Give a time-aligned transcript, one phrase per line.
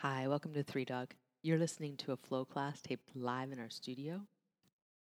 [0.00, 1.14] Hi, welcome to Three Dog.
[1.42, 4.20] You're listening to a flow class taped live in our studio.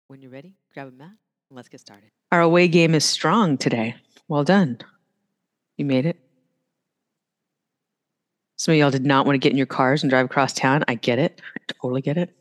[0.07, 2.11] When you're ready, grab a mat and let's get started.
[2.31, 3.95] Our away game is strong today.
[4.27, 4.77] Well done.
[5.77, 6.19] You made it.
[8.55, 10.83] Some of y'all did not want to get in your cars and drive across town.
[10.87, 11.41] I get it.
[11.57, 12.31] I totally get it.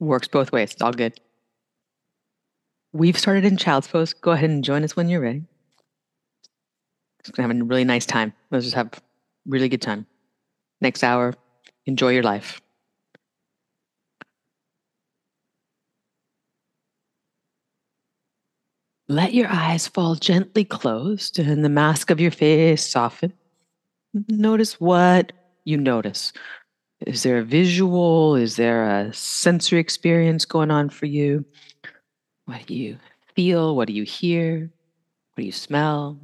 [0.00, 0.72] Works both ways.
[0.72, 1.20] It's all good.
[2.94, 4.14] We've started in child's pose.
[4.14, 5.42] Go ahead and join us when you're ready.
[7.22, 8.32] Just gonna have a really nice time.
[8.50, 8.92] Let's just have
[9.48, 10.06] really good time.
[10.80, 11.34] Next hour,
[11.86, 12.60] enjoy your life.
[19.08, 23.32] Let your eyes fall gently closed and the mask of your face soften.
[24.28, 25.32] Notice what
[25.64, 26.32] you notice.
[27.06, 28.36] Is there a visual?
[28.36, 31.44] Is there a sensory experience going on for you?
[32.44, 32.98] What do you
[33.34, 33.76] feel?
[33.76, 34.70] What do you hear?
[35.34, 36.18] What do you smell?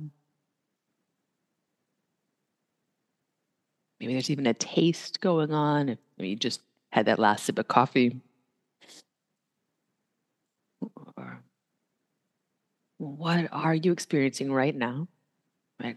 [4.01, 5.89] Maybe there's even a taste going on.
[5.89, 6.61] If you just
[6.92, 8.20] had that last sip of coffee.
[11.17, 11.42] Or
[12.98, 15.09] what are you experiencing right now?
[15.83, 15.97] Right?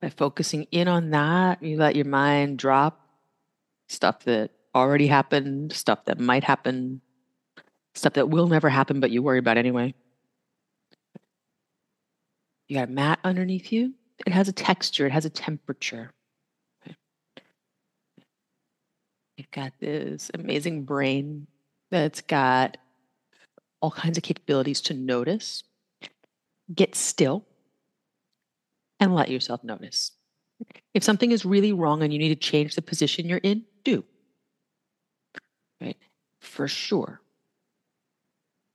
[0.00, 3.00] By focusing in on that, you let your mind drop
[3.88, 7.00] stuff that already happened, stuff that might happen,
[7.94, 9.94] stuff that will never happen, but you worry about anyway.
[12.68, 13.94] You got a mat underneath you.
[14.26, 16.12] It has a texture, it has a temperature.
[19.38, 21.46] You've got this amazing brain
[21.92, 22.76] that's got
[23.80, 25.62] all kinds of capabilities to notice,
[26.74, 27.46] get still,
[28.98, 30.10] and let yourself notice.
[30.92, 34.02] If something is really wrong and you need to change the position you're in, do.
[35.80, 35.96] Right?
[36.40, 37.20] For sure.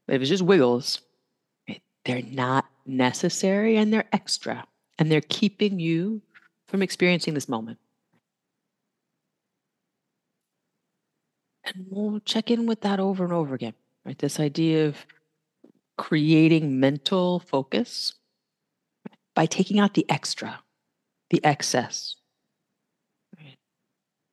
[0.08, 1.02] But if it's just wiggles,
[1.68, 4.66] right, they're not necessary and they're extra.
[4.98, 6.22] And they're keeping you
[6.70, 7.80] from experiencing this moment.
[11.74, 13.74] And we'll check in with that over and over again,
[14.06, 14.18] right?
[14.18, 14.98] This idea of
[15.98, 18.14] creating mental focus
[19.36, 20.60] by taking out the extra,
[21.30, 22.16] the excess.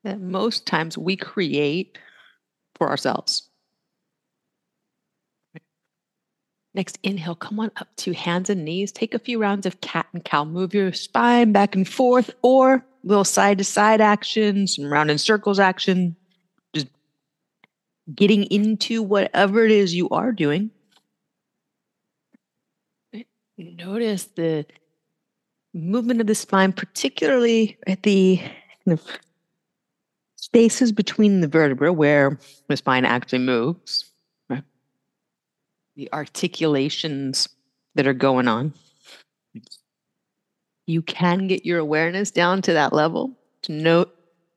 [0.04, 1.98] That most times we create
[2.74, 3.50] for ourselves.
[6.72, 8.92] Next inhale, come on up to hands and knees.
[8.92, 10.44] Take a few rounds of cat and cow.
[10.44, 15.18] Move your spine back and forth or little side to side action, some round in
[15.18, 16.16] circles action.
[18.14, 20.70] Getting into whatever it is you are doing.
[23.56, 24.66] Notice the
[25.74, 29.02] movement of the spine, particularly at the kind of
[30.36, 32.38] spaces between the vertebra where
[32.68, 34.10] the spine actually moves
[36.00, 37.46] the articulations
[37.94, 38.72] that are going on.
[40.86, 44.14] You can get your awareness down to that level to note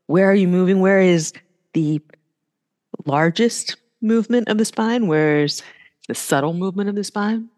[0.08, 0.80] where are you moving?
[0.80, 1.34] Where is
[1.74, 2.02] the
[3.06, 5.08] largest movement of the spine?
[5.08, 5.64] Where's
[6.08, 7.50] the subtle movement of the spine?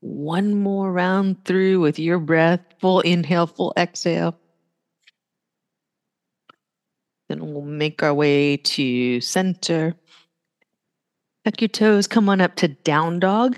[0.00, 4.36] One more round through with your breath, full inhale, full exhale.
[7.28, 9.94] Then we'll make our way to center.
[11.44, 13.56] Tuck your toes, come on up to down dog.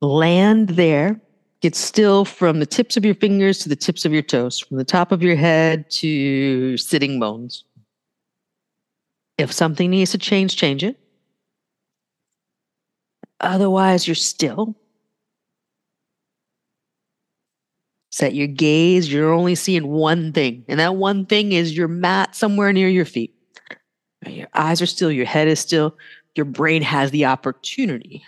[0.00, 1.20] Land there.
[1.66, 4.76] Get still from the tips of your fingers to the tips of your toes, from
[4.76, 7.64] the top of your head to sitting bones.
[9.36, 10.96] If something needs to change, change it.
[13.40, 14.76] Otherwise, you're still.
[18.12, 19.12] Set your gaze.
[19.12, 23.04] You're only seeing one thing, and that one thing is your mat somewhere near your
[23.04, 23.34] feet.
[24.24, 25.96] Your eyes are still, your head is still,
[26.36, 28.22] your brain has the opportunity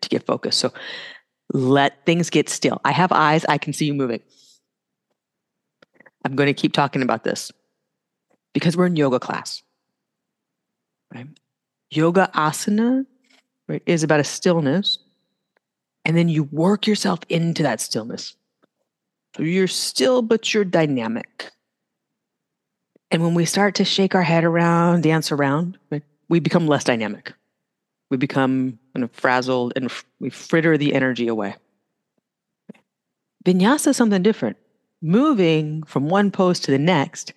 [0.00, 0.58] to get focused.
[0.58, 0.72] So
[1.52, 2.80] let things get still.
[2.84, 4.20] I have eyes, I can see you moving.
[6.24, 7.50] I'm going to keep talking about this
[8.52, 9.62] because we're in yoga class.
[11.14, 11.26] Right?
[11.90, 13.06] Yoga asana
[13.66, 14.98] right, is about a stillness,
[16.04, 18.34] and then you work yourself into that stillness.
[19.36, 21.50] So you're still, but you're dynamic.
[23.10, 25.78] And when we start to shake our head around, dance around,
[26.28, 27.32] we become less dynamic.
[28.10, 31.54] We become kind of frazzled and we fritter the energy away.
[33.44, 34.56] Vinyasa is something different.
[35.00, 37.32] Moving from one pose to the next,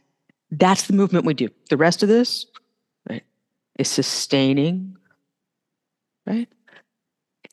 [0.50, 1.50] that's the movement we do.
[1.69, 2.45] The rest of this
[3.09, 3.23] right,
[3.77, 4.97] is sustaining,
[6.25, 6.50] right?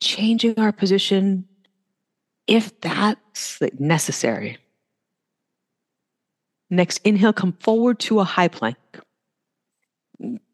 [0.00, 1.46] Changing our position
[2.46, 4.58] if that's necessary.
[6.70, 8.76] Next, inhale, come forward to a high plank.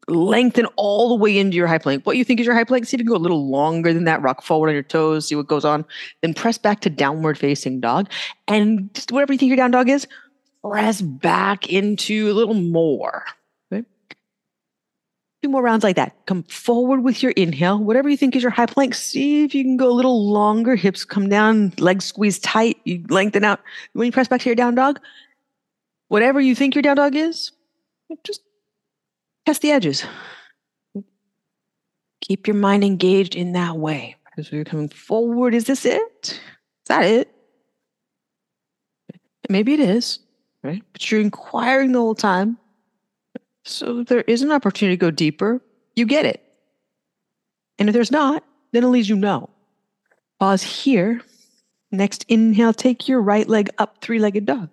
[0.07, 2.05] Lengthen all the way into your high plank.
[2.05, 3.93] What you think is your high plank, see if you can go a little longer
[3.93, 4.21] than that.
[4.21, 5.85] Rock forward on your toes, see what goes on.
[6.21, 8.09] Then press back to downward facing dog.
[8.47, 10.07] And just whatever you think your down dog is,
[10.63, 13.25] press back into a little more.
[15.43, 16.15] Two more rounds like that.
[16.25, 17.77] Come forward with your inhale.
[17.77, 20.75] Whatever you think is your high plank, see if you can go a little longer.
[20.75, 22.77] Hips come down, legs squeeze tight.
[22.83, 23.59] You lengthen out.
[23.93, 24.99] When you press back to your down dog,
[26.07, 27.51] whatever you think your down dog is,
[28.23, 28.41] just
[29.45, 30.05] test the edges.
[32.21, 34.15] Keep your mind engaged in that way.
[34.37, 36.01] As you're coming forward, is this it?
[36.23, 36.39] Is
[36.87, 37.31] that it?
[39.47, 40.19] Maybe it is,
[40.63, 40.83] right?
[40.91, 42.57] But you're inquiring the whole time.
[43.63, 45.61] So there is an opportunity to go deeper.
[45.95, 46.41] You get it.
[47.77, 49.49] And if there's not, then at least you know.
[50.39, 51.21] Pause here.
[51.91, 54.69] Next inhale, take your right leg up, three legged dog.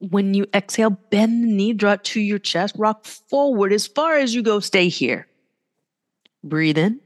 [0.00, 4.16] When you exhale, bend the knee, draw it to your chest, rock forward as far
[4.16, 5.26] as you go, stay here.
[6.44, 7.00] Breathe in.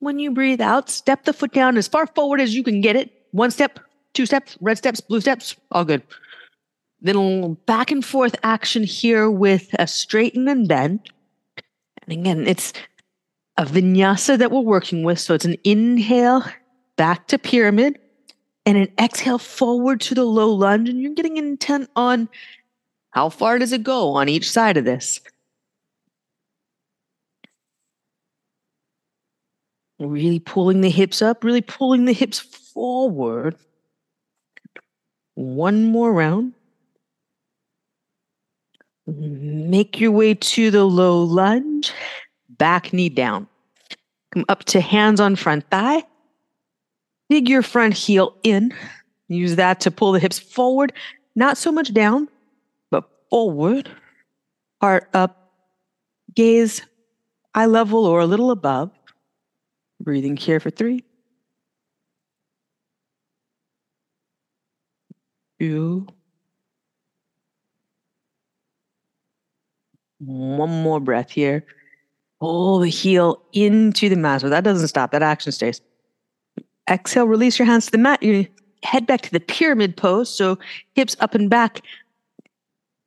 [0.00, 2.96] When you breathe out, step the foot down as far forward as you can get
[2.96, 3.12] it.
[3.30, 3.78] One step,
[4.14, 6.02] two steps, red steps, blue steps, all good.
[7.00, 11.08] Then a little back and forth action here with a straighten and bend.
[12.02, 12.72] And again, it's
[13.56, 15.20] a vinyasa that we're working with.
[15.20, 16.44] So it's an inhale
[16.96, 17.98] back to pyramid
[18.64, 20.88] and an exhale forward to the low lunge.
[20.88, 22.28] And you're getting intent on
[23.10, 25.20] how far does it go on each side of this.
[29.98, 33.56] Really pulling the hips up, really pulling the hips forward.
[35.34, 36.54] One more round.
[39.06, 41.92] Make your way to the low lunge,
[42.50, 43.48] back knee down.
[44.32, 46.04] Come up to hands on front thigh.
[47.30, 48.74] Dig your front heel in.
[49.28, 50.92] Use that to pull the hips forward,
[51.34, 52.28] not so much down,
[52.90, 53.88] but forward.
[54.80, 55.52] Heart up,
[56.34, 56.82] gaze
[57.54, 58.90] eye level or a little above.
[60.00, 61.04] Breathing here for three,
[65.60, 66.08] two,
[70.18, 71.64] one more breath here.
[72.40, 74.40] Pull the heel into the mat.
[74.40, 75.80] So that doesn't stop, that action stays.
[76.88, 78.22] Exhale, release your hands to the mat.
[78.22, 78.46] You
[78.82, 80.28] head back to the pyramid pose.
[80.28, 80.58] So
[80.94, 81.82] hips up and back.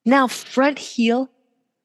[0.06, 1.30] Now, front heel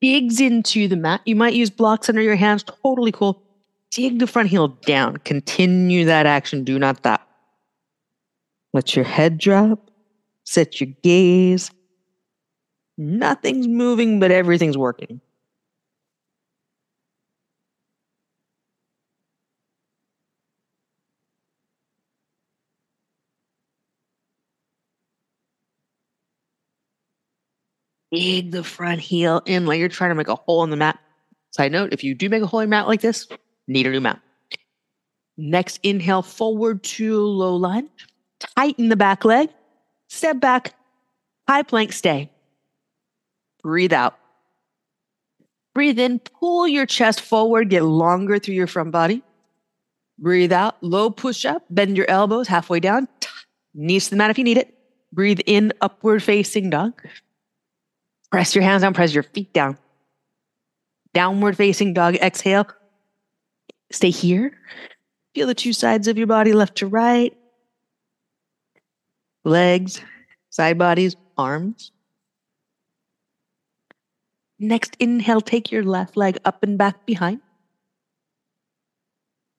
[0.00, 1.20] digs into the mat.
[1.24, 2.64] You might use blocks under your hands.
[2.82, 3.42] Totally cool.
[3.90, 5.16] Dig the front heel down.
[5.18, 6.64] Continue that action.
[6.64, 7.26] Do not stop.
[8.72, 9.90] Let your head drop.
[10.44, 11.70] Set your gaze.
[12.96, 15.20] Nothing's moving, but everything's working.
[28.12, 30.98] Dig the front heel in like you're trying to make a hole in the mat.
[31.50, 33.28] Side note, if you do make a hole in your mat like this,
[33.66, 34.20] need a new mat.
[35.36, 37.88] Next, inhale forward to low lunge.
[38.56, 39.48] Tighten the back leg.
[40.08, 40.74] Step back.
[41.48, 42.30] High plank, stay.
[43.62, 44.16] Breathe out.
[45.74, 49.22] Breathe in, pull your chest forward, get longer through your front body.
[50.18, 53.08] Breathe out, low push up, bend your elbows halfway down,
[53.72, 54.74] knees to the mat if you need it.
[55.12, 57.00] Breathe in, upward facing dog.
[58.30, 59.76] Press your hands down, press your feet down.
[61.12, 62.66] Downward facing dog, exhale.
[63.90, 64.56] Stay here.
[65.34, 67.36] Feel the two sides of your body, left to right.
[69.44, 70.00] Legs,
[70.50, 71.90] side bodies, arms.
[74.58, 77.40] Next inhale, take your left leg up and back behind.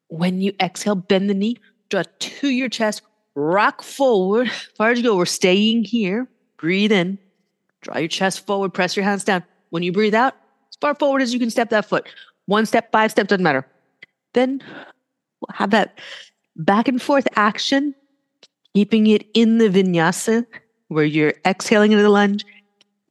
[0.08, 1.58] When you exhale, bend the knee,
[1.90, 3.02] draw to your chest,
[3.34, 4.48] rock forward.
[4.48, 6.28] As far as you go, we're staying here.
[6.58, 7.18] Breathe in.
[7.82, 9.44] Draw your chest forward, press your hands down.
[9.70, 10.36] When you breathe out,
[10.70, 12.08] as far forward as you can step that foot.
[12.46, 13.66] One step, five steps, doesn't matter.
[14.34, 14.62] Then
[15.40, 16.00] we'll have that
[16.56, 17.96] back and forth action,
[18.74, 20.46] keeping it in the vinyasa
[20.90, 22.46] where you're exhaling into the lunge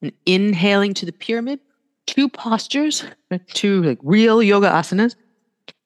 [0.03, 1.61] and inhaling to the pyramid.
[2.07, 3.05] Two postures,
[3.49, 5.15] two like real yoga asanas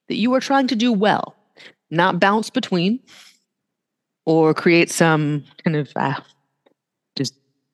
[0.09, 1.37] that you are trying to do well,
[1.91, 3.01] not bounce between
[4.27, 6.21] or create some kind of uh,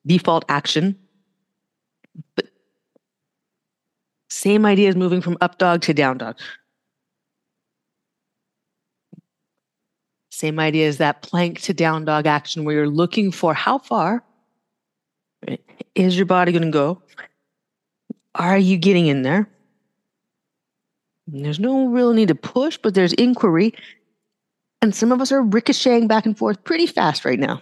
[0.05, 0.97] default action
[2.35, 2.47] but
[4.29, 6.39] same idea as moving from up dog to down dog.
[10.29, 14.23] Same idea as that plank to down dog action where you're looking for how far
[15.95, 17.01] is your body going to go?
[18.35, 19.49] Are you getting in there?
[21.27, 23.73] There's no real need to push, but there's inquiry.
[24.81, 27.61] And some of us are ricocheting back and forth pretty fast right now.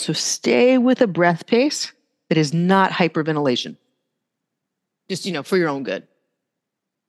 [0.00, 1.92] So stay with a breath pace
[2.30, 3.76] that is not hyperventilation.
[5.10, 6.06] Just, you know, for your own good.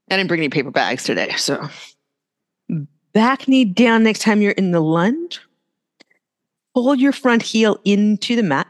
[0.10, 1.32] I didn't bring any paper bags today.
[1.38, 1.70] So
[3.14, 5.40] back knee down next time you're in the lunge.
[6.74, 8.68] Pull your front heel into the mat.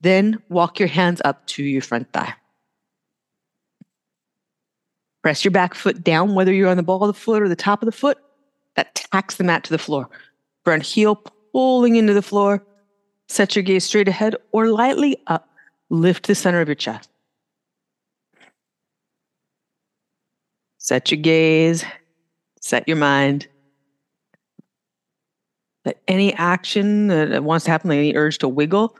[0.00, 2.32] Then walk your hands up to your front thigh.
[5.22, 7.56] Press your back foot down, whether you're on the ball of the foot or the
[7.56, 8.18] top of the foot.
[8.76, 10.08] That tacks the mat to the floor.
[10.64, 11.16] Front heel
[11.52, 12.64] pulling into the floor.
[13.30, 15.48] Set your gaze straight ahead or lightly up.
[15.88, 17.08] Lift the center of your chest.
[20.78, 21.84] Set your gaze,
[22.60, 23.46] set your mind.
[25.84, 28.96] That any action that wants to happen, like any urge to wiggle,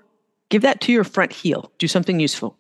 [0.49, 1.73] give that to your front heel.
[1.79, 2.57] Do something useful.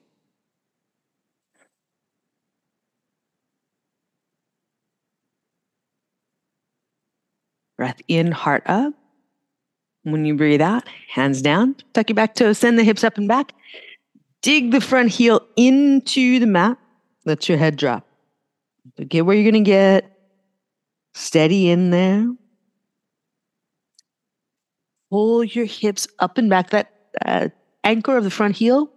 [7.76, 8.92] Breath in, heart up.
[10.02, 13.28] When you breathe out, hands down, tuck your back toes, send the hips up and
[13.28, 13.52] back.
[14.42, 16.78] Dig the front heel into the mat.
[17.26, 18.06] Let your head drop.
[18.96, 20.10] So get where you're going to get.
[21.14, 22.26] Steady in there.
[25.10, 26.70] Pull your hips up and back.
[26.70, 26.90] That
[27.24, 27.48] uh,
[27.84, 28.90] anchor of the front heel,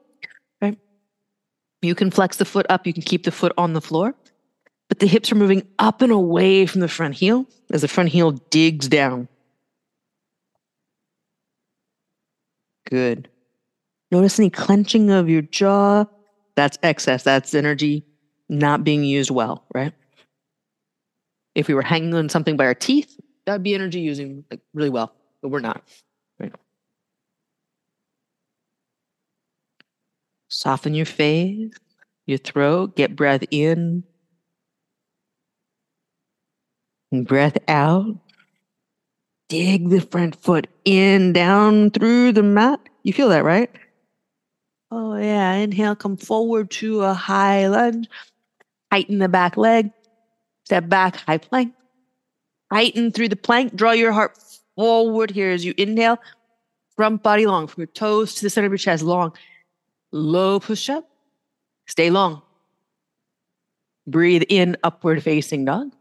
[0.62, 0.77] right?
[1.81, 2.88] You can flex the foot up.
[2.88, 4.15] You can keep the foot on the floor.
[4.88, 8.10] But the hips are moving up and away from the front heel as the front
[8.10, 9.27] heel digs down.
[12.93, 13.27] Good.
[14.12, 16.05] Notice any clenching of your jaw.
[16.55, 17.23] That's excess.
[17.23, 18.05] That's energy
[18.50, 19.93] not being used well, right?
[21.55, 24.62] If we were hanging on something by our teeth, that would be energy using like
[24.75, 25.81] really well, but we're not.
[26.39, 26.53] Right?
[30.50, 31.73] Soften your face,
[32.27, 34.03] your throat, get breath in,
[37.12, 38.19] and breath out.
[39.53, 42.79] Dig the front foot in, down through the mat.
[43.03, 43.69] You feel that, right?
[44.89, 45.53] Oh, yeah.
[45.53, 48.10] Inhale, come forward to a high lunge.
[48.89, 49.91] Tighten the back leg.
[50.65, 51.75] Step back, high plank.
[52.72, 53.75] Tighten through the plank.
[53.75, 54.39] Draw your heart
[54.75, 56.17] forward here as you inhale.
[56.95, 59.33] Front body long, from your toes to the center of your chest, long.
[60.12, 61.07] Low push up.
[61.86, 62.41] Stay long.
[64.07, 65.91] Breathe in, upward facing dog.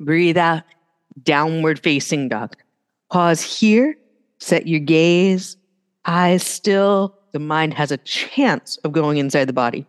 [0.00, 0.62] Breathe out,
[1.22, 2.56] downward facing dog.
[3.10, 3.96] Pause here.
[4.40, 5.56] Set your gaze,
[6.04, 9.86] eyes still, the mind has a chance of going inside the body.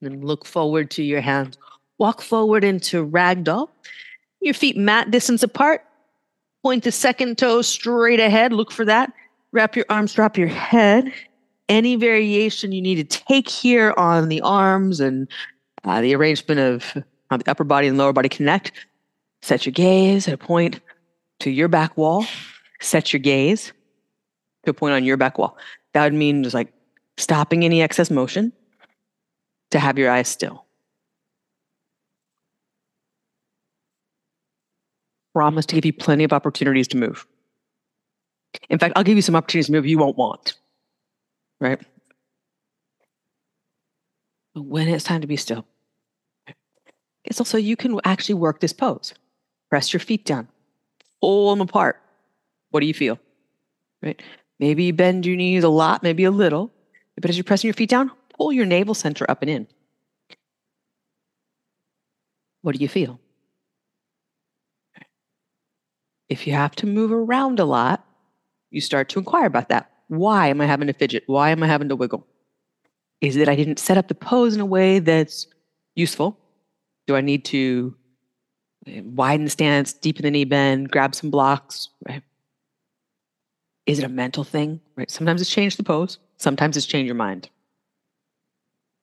[0.00, 1.56] Then look forward to your hands.
[1.98, 3.68] Walk forward into ragdoll.
[4.40, 5.84] Your feet mat distance apart.
[6.62, 8.52] Point the second toe straight ahead.
[8.52, 9.12] Look for that.
[9.52, 11.12] Wrap your arms, drop your head.
[11.68, 15.28] Any variation you need to take here on the arms and
[15.84, 18.72] uh, the arrangement of how the upper body and lower body connect.
[19.42, 20.80] Set your gaze at a point
[21.40, 22.24] to your back wall,
[22.80, 23.72] set your gaze
[24.64, 25.56] to a point on your back wall.
[25.92, 26.72] That would mean just like
[27.16, 28.52] stopping any excess motion
[29.70, 30.64] to have your eyes still.
[35.34, 37.26] Promise to give you plenty of opportunities to move.
[38.70, 40.54] In fact, I'll give you some opportunities to move you won't want,
[41.60, 41.80] right?
[44.54, 45.66] When it's time to be still,
[47.24, 49.14] it's also you can actually work this pose.
[49.68, 50.48] Press your feet down,
[51.20, 52.00] pull them apart.
[52.70, 53.18] What do you feel?
[54.02, 54.20] Right?
[54.58, 56.72] Maybe you bend your knees a lot, maybe a little,
[57.20, 59.66] but as you're pressing your feet down, pull your navel center up and in.
[62.62, 63.20] What do you feel?
[66.28, 68.04] If you have to move around a lot,
[68.70, 69.90] you start to inquire about that.
[70.08, 71.24] Why am I having to fidget?
[71.26, 72.26] Why am I having to wiggle?
[73.20, 75.46] Is it I didn't set up the pose in a way that's
[75.94, 76.38] useful?
[77.06, 77.96] Do I need to
[78.86, 82.22] eh, widen the stance, deepen the knee bend, grab some blocks, right?
[83.86, 84.80] Is it a mental thing?
[84.96, 85.10] Right?
[85.10, 87.48] Sometimes it's change the pose, sometimes it's change your mind.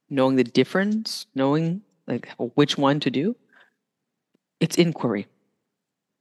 [0.10, 3.36] Knowing the difference, knowing like which one to do,
[4.60, 5.27] it's inquiry.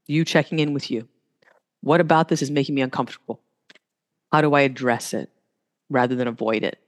[0.06, 1.08] You checking in with you.
[1.82, 3.40] What about this is making me uncomfortable?
[4.32, 5.30] How do I address it
[5.90, 6.78] rather than avoid it?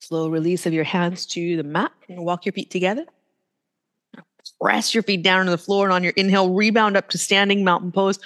[0.00, 3.04] Slow release of your hands to the mat and walk your feet together.
[4.60, 7.64] Press your feet down to the floor and on your inhale, rebound up to standing
[7.64, 8.18] mountain pose.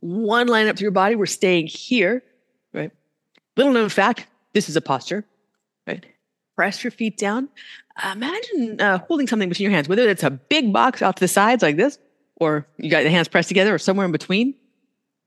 [0.00, 1.16] One line up through your body.
[1.16, 2.22] We're staying here,
[2.72, 2.92] right?
[3.56, 5.24] Little known fact this is a posture,
[5.86, 6.04] right?
[6.56, 7.48] Press your feet down.
[8.12, 11.28] imagine uh, holding something between your hands, whether it's a big box out to the
[11.28, 11.98] sides like this,
[12.38, 14.54] or you got the hands pressed together, or somewhere in between.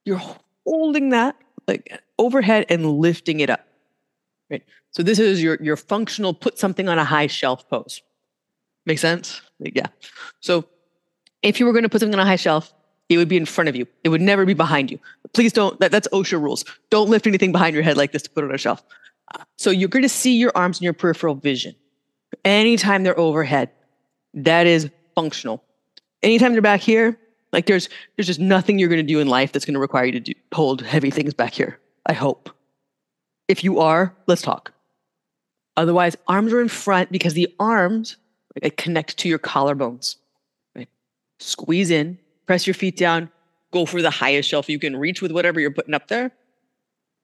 [0.06, 0.22] You're
[0.66, 1.36] holding that
[1.68, 3.68] like overhead and lifting it up.
[4.50, 4.64] Right?
[4.92, 8.02] So this is your your functional put something on a high shelf pose.
[8.86, 9.42] Make sense?
[9.60, 9.88] Yeah.
[10.40, 10.66] So
[11.44, 12.74] if you were going to put something on a high shelf,
[13.10, 13.86] it would be in front of you.
[14.04, 15.00] It would never be behind you.
[15.34, 15.80] Please don't.
[15.80, 16.66] That, that's OSHA rules.
[16.90, 18.84] Don't lift anything behind your head like this to put on a shelf.
[19.58, 21.76] So you're going to see your arms in your peripheral vision.
[22.44, 23.70] Anytime they're overhead,
[24.34, 25.64] that is functional.
[26.24, 27.18] Anytime they're back here,
[27.52, 30.06] like there's there's just nothing you're going to do in life that's going to require
[30.06, 31.80] you to do, hold heavy things back here.
[32.06, 32.50] I hope.
[33.48, 34.74] If you are, let's talk.
[35.78, 38.18] Otherwise, arms are in front because the arms
[38.62, 40.18] like, connect to your collarbones.
[40.76, 40.90] Right?
[41.40, 43.30] Squeeze in, press your feet down,
[43.72, 46.32] go for the highest shelf you can reach with whatever you're putting up there.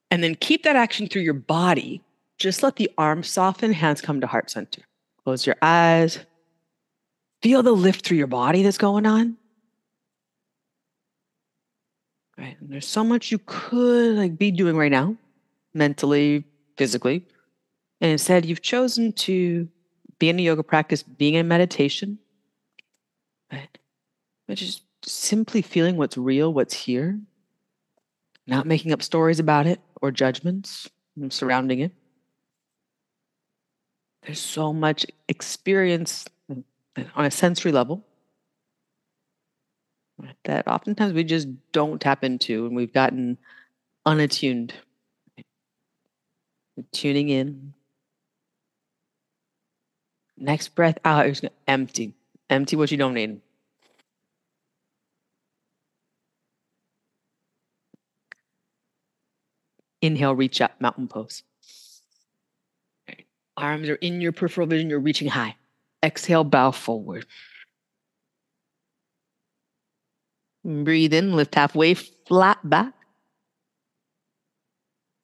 [0.10, 2.02] And then keep that action through your body.
[2.38, 4.84] Just let the arms soften, hands come to heart center.
[5.24, 6.20] Close your eyes.
[7.48, 9.38] Feel the lift through your body that's going on.
[12.38, 12.58] Right.
[12.60, 15.16] And there's so much you could like be doing right now,
[15.74, 16.44] mentally,
[16.76, 17.26] physically.
[18.02, 19.70] And instead, you've chosen to
[20.20, 22.20] be in a yoga practice, being in meditation,
[23.50, 23.78] right?
[24.46, 27.18] But just simply feeling what's real, what's here,
[28.46, 30.90] not making up stories about it or judgments
[31.30, 31.94] surrounding it.
[34.24, 36.26] There's so much experience
[37.16, 38.04] on a sensory level
[40.44, 43.38] that oftentimes we just don't tap into and we've gotten
[44.06, 44.74] unattuned.
[46.92, 47.74] Tuning in.
[50.38, 52.14] Next breath out, you're just gonna empty.
[52.50, 53.42] Empty what you don't need.
[60.02, 61.42] Inhale, reach up, mountain pose.
[63.58, 65.56] Arms are in your peripheral vision, you're reaching high.
[66.04, 67.26] Exhale, bow forward.
[70.64, 72.94] Breathe in, lift halfway, flat back.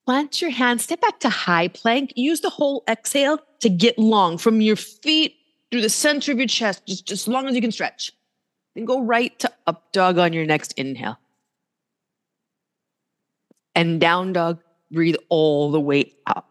[0.06, 2.14] Plant your hands, step back to high plank.
[2.16, 5.36] Use the whole exhale to get long from your feet
[5.72, 8.12] through the center of your chest, just, as long as you can stretch.
[8.76, 11.18] Then go right to up dog on your next inhale.
[13.76, 14.60] And down dog,
[14.92, 16.50] breathe all the way up.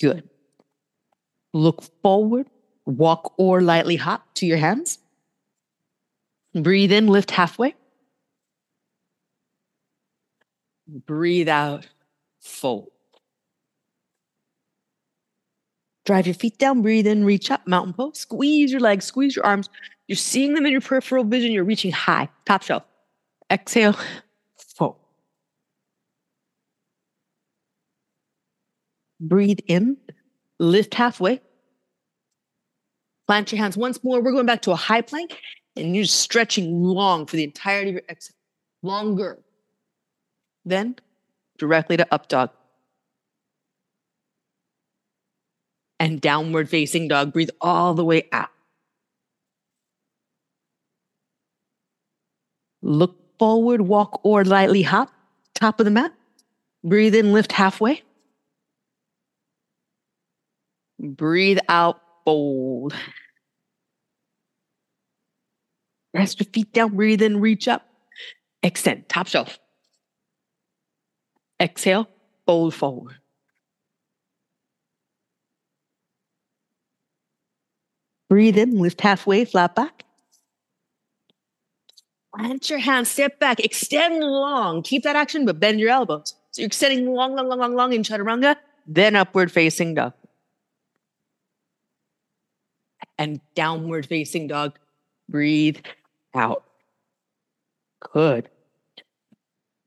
[0.00, 0.28] Good.
[1.52, 2.48] Look forward,
[2.86, 4.98] walk or lightly hop to your hands.
[6.54, 7.74] Breathe in, lift halfway.
[10.88, 11.86] Breathe out,
[12.40, 12.90] fold.
[16.04, 18.20] Drive your feet down, breathe in, reach up, mountain pose.
[18.20, 19.68] Squeeze your legs, squeeze your arms.
[20.06, 21.50] You're seeing them in your peripheral vision.
[21.50, 22.84] You're reaching high, top shelf.
[23.50, 23.96] Exhale,
[24.56, 24.96] fold.
[29.18, 29.96] Breathe in,
[30.60, 31.40] lift halfway.
[33.26, 34.20] Plant your hands once more.
[34.20, 35.40] We're going back to a high plank
[35.74, 38.36] and you're stretching long for the entirety of your exhale,
[38.82, 39.38] longer.
[40.64, 40.96] Then
[41.58, 42.50] directly to up dog.
[45.98, 47.32] And downward facing dog.
[47.32, 48.50] Breathe all the way out.
[52.82, 55.10] Look forward, walk or lightly hop,
[55.54, 56.12] top of the mat.
[56.84, 58.02] Breathe in, lift halfway.
[61.00, 62.92] Breathe out, fold.
[66.12, 67.86] Rest your feet down, breathe in, reach up.
[68.62, 69.58] Extend, top shelf.
[71.60, 72.08] Exhale,
[72.46, 73.16] fold forward.
[78.28, 80.04] Breathe in, lift halfway, flat back.
[82.34, 84.82] Plant your hands, step back, extend long.
[84.82, 86.34] Keep that action, but bend your elbows.
[86.50, 90.12] So you're extending long, long, long, long, long in chaturanga, then upward facing dog.
[93.18, 94.78] And downward facing dog.
[95.28, 95.78] Breathe
[96.34, 96.64] out.
[98.12, 98.48] Good.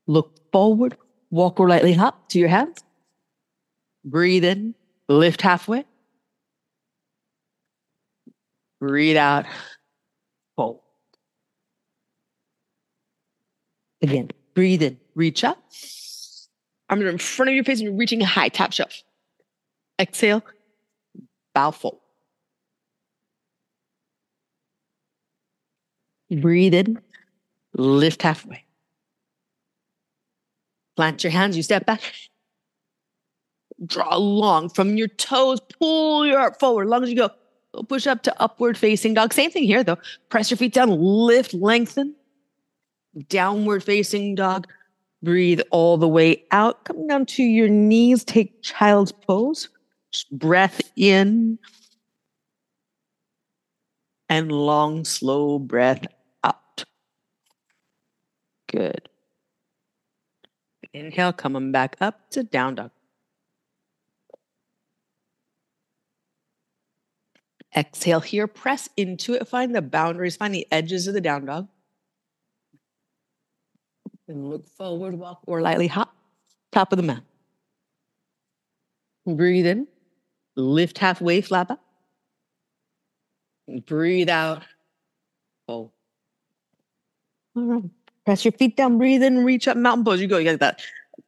[0.06, 0.96] Look forward,
[1.30, 2.82] walk or lightly up to your hands.
[4.04, 4.74] Breathe in,
[5.08, 5.84] lift halfway.
[8.80, 9.46] Breathe out,
[10.56, 10.80] fold.
[14.02, 15.62] Again, breathe in, reach up.
[16.88, 19.02] Arms are in front of your face and you're reaching high, top shelf.
[20.00, 20.42] Exhale,
[21.54, 21.99] bow fold.
[26.30, 27.00] Breathe in,
[27.74, 28.64] lift halfway.
[30.96, 32.00] Plant your hands, you step back.
[33.86, 37.30] Draw long from your toes, pull your heart forward, long as you go.
[37.88, 39.32] Push up to upward facing dog.
[39.32, 39.98] Same thing here though.
[40.28, 42.14] Press your feet down, lift, lengthen.
[43.28, 44.66] Downward facing dog.
[45.22, 46.84] Breathe all the way out.
[46.84, 48.24] Come down to your knees.
[48.24, 49.68] Take child's pose.
[50.12, 51.58] Just breath in.
[54.28, 56.06] And long, slow breath
[58.70, 59.08] Good.
[60.92, 62.90] Inhale, coming back up to down dog.
[67.76, 71.68] Exhale here, press into it, find the boundaries, find the edges of the down dog.
[74.28, 76.14] And look forward, walk or lightly hop,
[76.72, 77.22] top of the mat.
[79.26, 79.86] Breathe in,
[80.56, 81.78] lift halfway, flat back.
[83.86, 84.64] Breathe out,
[85.66, 85.90] fold.
[87.56, 87.90] All right.
[88.30, 90.20] Press your feet down, breathe in, reach up, mountain pose.
[90.20, 90.82] You go, you got that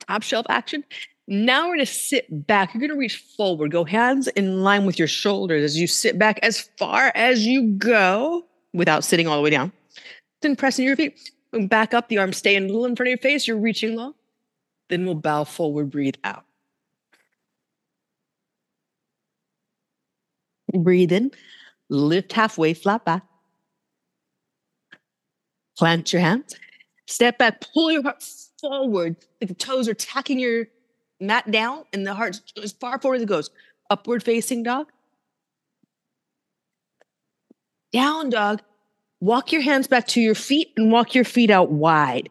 [0.06, 0.84] top shelf action.
[1.26, 2.72] Now we're going to sit back.
[2.72, 3.72] You're going to reach forward.
[3.72, 7.72] Go hands in line with your shoulders as you sit back as far as you
[7.72, 9.72] go without sitting all the way down.
[10.42, 11.18] Then pressing your feet.
[11.52, 13.48] Back up, the arms stay a little in front of your face.
[13.48, 14.14] You're reaching low.
[14.88, 16.44] Then we'll bow forward, breathe out.
[20.72, 21.32] Breathe in,
[21.88, 23.24] lift halfway, flat back.
[25.76, 26.54] Plant your hands.
[27.06, 28.24] Step back, pull your heart
[28.60, 29.16] forward.
[29.40, 30.66] The toes are tacking your
[31.20, 33.50] mat down and the heart as far forward as it goes.
[33.90, 34.90] Upward facing dog.
[37.92, 38.62] Down dog.
[39.20, 42.28] Walk your hands back to your feet and walk your feet out wide.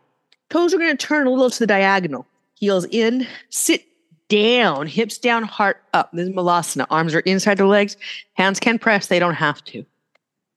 [0.49, 2.25] Toes are going to turn a little to the diagonal.
[2.55, 3.85] Heels in, sit
[4.27, 6.09] down, hips down, heart up.
[6.11, 6.85] This is Malasana.
[6.89, 7.95] Arms are inside the legs.
[8.33, 9.85] Hands can press, they don't have to.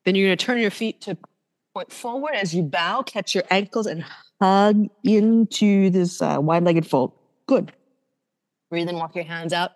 [0.04, 1.16] Then you're going to turn your feet to
[1.74, 4.04] point forward as you bow, catch your ankles and
[4.40, 7.12] hug into this uh, wide legged fold.
[7.46, 7.72] Good.
[8.70, 9.72] Breathe in, walk your hands out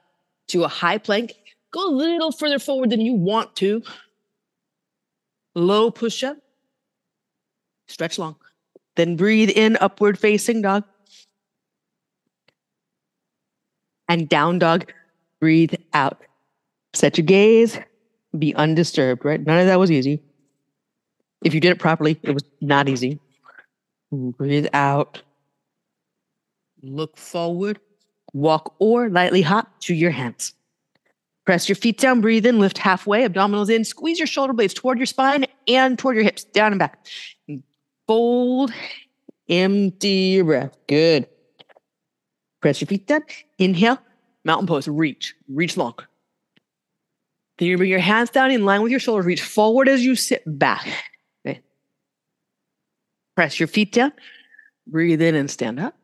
[0.48, 1.34] to a high plank.
[1.72, 3.82] Go a little further forward than you want to.
[5.54, 6.36] Low push up.
[7.88, 8.36] Stretch long.
[8.94, 10.84] Then breathe in, upward facing dog.
[14.08, 14.92] And down dog.
[15.40, 16.22] Breathe out.
[16.94, 17.78] Set your gaze.
[18.38, 19.44] Be undisturbed, right?
[19.44, 20.22] None of that was easy.
[21.44, 23.18] If you did it properly, it was not easy.
[24.10, 25.22] Breathe out.
[26.82, 27.78] Look forward.
[28.32, 30.54] Walk or lightly hop to your hands.
[31.46, 34.98] Press your feet down, breathe in, lift halfway, abdominals in, squeeze your shoulder blades toward
[34.98, 37.06] your spine and toward your hips, down and back.
[38.06, 38.70] Fold,
[39.48, 40.76] empty your breath.
[40.86, 41.26] Good.
[42.60, 43.22] Press your feet down.
[43.56, 43.98] Inhale,
[44.44, 45.94] mountain pose, reach, reach long.
[47.56, 50.16] Then you bring your hands down in line with your shoulders, reach forward as you
[50.16, 50.86] sit back.
[53.38, 54.12] Press your feet down,
[54.88, 55.96] breathe in and stand up.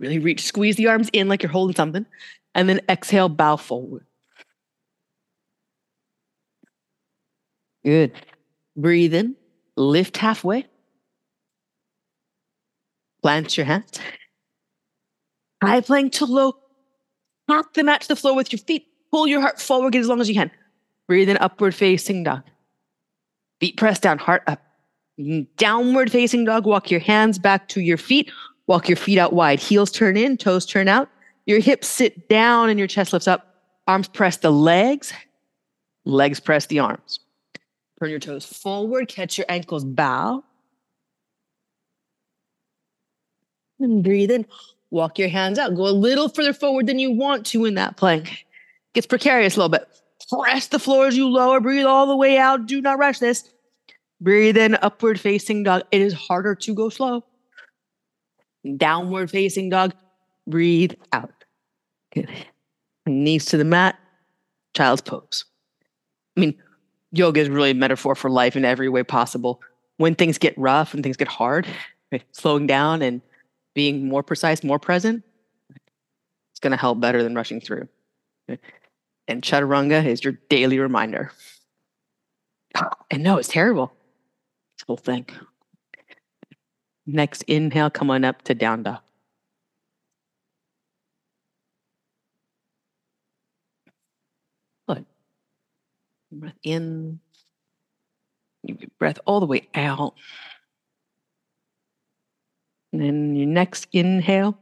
[0.00, 2.06] Really reach, squeeze the arms in like you're holding something,
[2.54, 4.06] and then exhale, bow forward.
[7.84, 8.12] Good.
[8.74, 9.36] Breathe in,
[9.76, 10.64] lift halfway.
[13.20, 14.00] Plant your hands.
[15.62, 16.56] High plank to low.
[17.50, 18.86] Tap the mat to the floor with your feet.
[19.10, 20.50] Pull your heart forward, get as long as you can.
[21.08, 22.42] Breathe in, upward facing dog.
[23.60, 24.71] Feet press down, heart up.
[25.56, 26.66] Downward facing dog.
[26.66, 28.30] Walk your hands back to your feet.
[28.66, 29.60] Walk your feet out wide.
[29.60, 31.08] Heels turn in, toes turn out.
[31.46, 33.56] Your hips sit down and your chest lifts up.
[33.86, 35.12] Arms press the legs.
[36.04, 37.20] Legs press the arms.
[38.00, 40.42] Turn your toes forward, catch your ankles, bow.
[43.78, 44.46] And breathe in.
[44.90, 45.74] Walk your hands out.
[45.74, 48.44] Go a little further forward than you want to in that plank.
[48.92, 49.88] Gets precarious a little bit.
[50.30, 51.60] Press the floor as you lower.
[51.60, 52.66] Breathe all the way out.
[52.66, 53.48] Do not rush this.
[54.22, 55.82] Breathe in, upward facing dog.
[55.90, 57.24] It is harder to go slow.
[58.76, 59.94] Downward facing dog.
[60.46, 61.32] Breathe out.
[62.14, 62.30] Good.
[63.04, 63.98] Knees to the mat.
[64.74, 65.44] Child's pose.
[66.36, 66.54] I mean,
[67.10, 69.60] yoga is really a metaphor for life in every way possible.
[69.96, 71.66] When things get rough and things get hard,
[72.30, 73.22] slowing down and
[73.74, 75.24] being more precise, more present,
[76.52, 77.88] it's going to help better than rushing through.
[79.26, 81.32] And chaturanga is your daily reminder.
[83.10, 83.92] And no, it's terrible.
[84.86, 85.26] Whole thing.
[87.06, 89.00] Next inhale, come on up to down dog.
[94.88, 95.06] Good.
[96.30, 97.20] Breath in.
[98.98, 100.14] Breath all the way out.
[102.92, 104.58] And then your next inhale,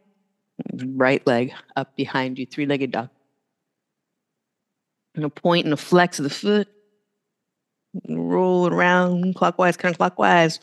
[0.72, 3.08] right leg up behind you, three legged dog.
[5.14, 6.68] And a point and a flex of the foot.
[8.08, 10.60] Roll around clockwise, counterclockwise.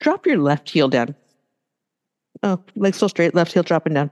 [0.00, 1.14] Drop your left heel down.
[2.42, 4.10] Oh, leg still straight, left heel dropping down.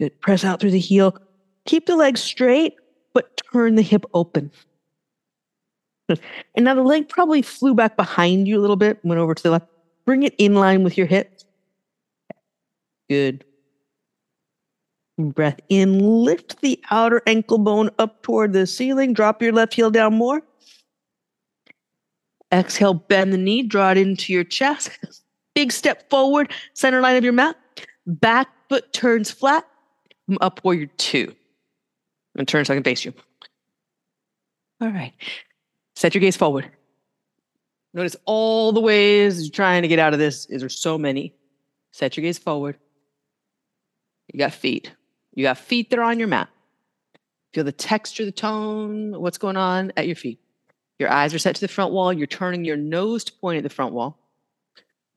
[0.00, 0.18] Good.
[0.20, 1.16] Press out through the heel.
[1.66, 2.74] Keep the leg straight,
[3.12, 4.50] but turn the hip open.
[6.08, 9.42] And now the leg probably flew back behind you a little bit, went over to
[9.42, 9.66] the left.
[10.04, 11.40] Bring it in line with your hip.
[13.08, 13.44] Good.
[15.18, 19.12] Breath in, lift the outer ankle bone up toward the ceiling.
[19.12, 20.42] Drop your left heel down more.
[22.54, 24.90] Exhale, bend the knee, draw it into your chest.
[25.54, 27.56] Big step forward, center line of your mat.
[28.06, 29.66] Back foot turns flat.
[30.28, 31.34] Come up warrior two.
[32.36, 33.12] And turn so I can face you.
[34.80, 35.12] All right.
[35.96, 36.70] Set your gaze forward.
[37.92, 40.46] Notice all the ways you're trying to get out of this.
[40.46, 41.34] Is there so many?
[41.92, 42.76] Set your gaze forward.
[44.32, 44.92] You got feet.
[45.34, 46.48] You got feet that are on your mat.
[47.52, 50.40] Feel the texture, the tone, what's going on at your feet.
[50.98, 52.12] Your eyes are set to the front wall.
[52.12, 54.18] You're turning your nose to point at the front wall.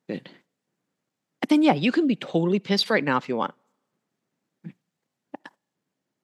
[0.10, 0.30] Good.
[1.42, 3.54] And then, yeah, you can be totally pissed right now if you want.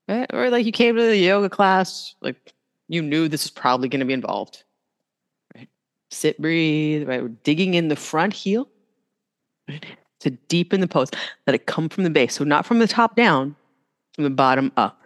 [0.08, 0.28] Right?
[0.34, 2.54] Or like you came to the yoga class, like
[2.90, 4.64] you knew this is probably going to be involved.
[5.56, 5.70] Right?
[6.12, 7.22] Sit, breathe, right?
[7.22, 8.68] We're digging in the front heel
[9.70, 9.86] right?
[10.20, 11.10] to deepen the pose.
[11.48, 12.34] Let it come from the base.
[12.36, 13.56] So not from the top down,
[14.14, 15.02] from the bottom up.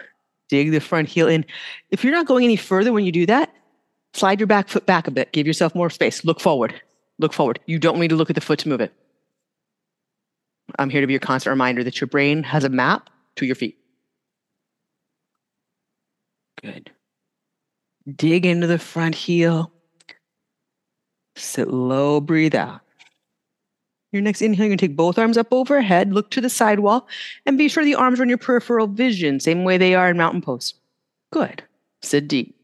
[0.49, 1.45] Dig the front heel in.
[1.91, 3.53] If you're not going any further when you do that,
[4.13, 5.31] slide your back foot back a bit.
[5.31, 6.23] Give yourself more space.
[6.25, 6.81] Look forward.
[7.19, 7.59] Look forward.
[7.65, 8.93] You don't need to look at the foot to move it.
[10.77, 13.55] I'm here to be your constant reminder that your brain has a map to your
[13.55, 13.77] feet.
[16.61, 16.91] Good.
[18.15, 19.71] Dig into the front heel.
[21.35, 22.81] Sit low, breathe out.
[24.11, 27.07] Your next inhale, you're going to take both arms up overhead, look to the sidewall,
[27.45, 30.17] and be sure the arms are in your peripheral vision, same way they are in
[30.17, 30.73] mountain pose.
[31.31, 31.61] Good.
[32.01, 32.56] Sit deep.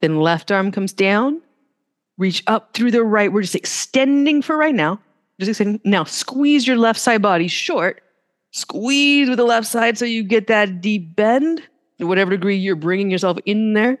[0.00, 1.42] Then left arm comes down,
[2.16, 3.32] reach up through the right.
[3.32, 5.00] We're just extending for right now.
[5.38, 5.80] Just extending.
[5.84, 8.02] Now squeeze your left side body short.
[8.52, 11.62] Squeeze with the left side so you get that deep bend
[11.98, 13.98] to whatever degree you're bringing yourself in there.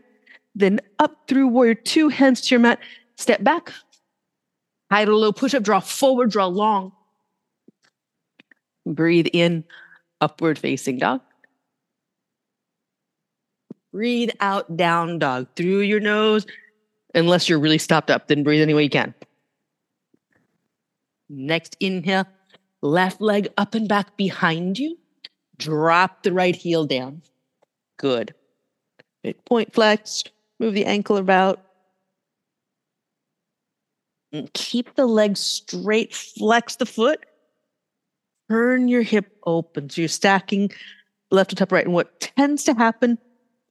[0.54, 2.80] Then up through warrior two, hands to your mat.
[3.16, 3.72] Step back.
[4.90, 6.92] High to low push up, draw forward, draw long.
[8.86, 9.64] Breathe in,
[10.20, 11.20] upward facing dog.
[13.92, 16.46] Breathe out, down dog through your nose.
[17.14, 19.14] Unless you're really stopped up, then breathe any way you can.
[21.28, 22.26] Next inhale,
[22.82, 24.96] left leg up and back behind you.
[25.58, 27.22] Drop the right heel down.
[27.98, 28.34] Good.
[29.44, 31.60] Point flexed, move the ankle about.
[34.32, 37.26] And keep the leg straight, flex the foot.
[38.48, 39.90] Turn your hip open.
[39.90, 40.70] So you're stacking
[41.30, 41.84] left to top right.
[41.84, 43.18] And what tends to happen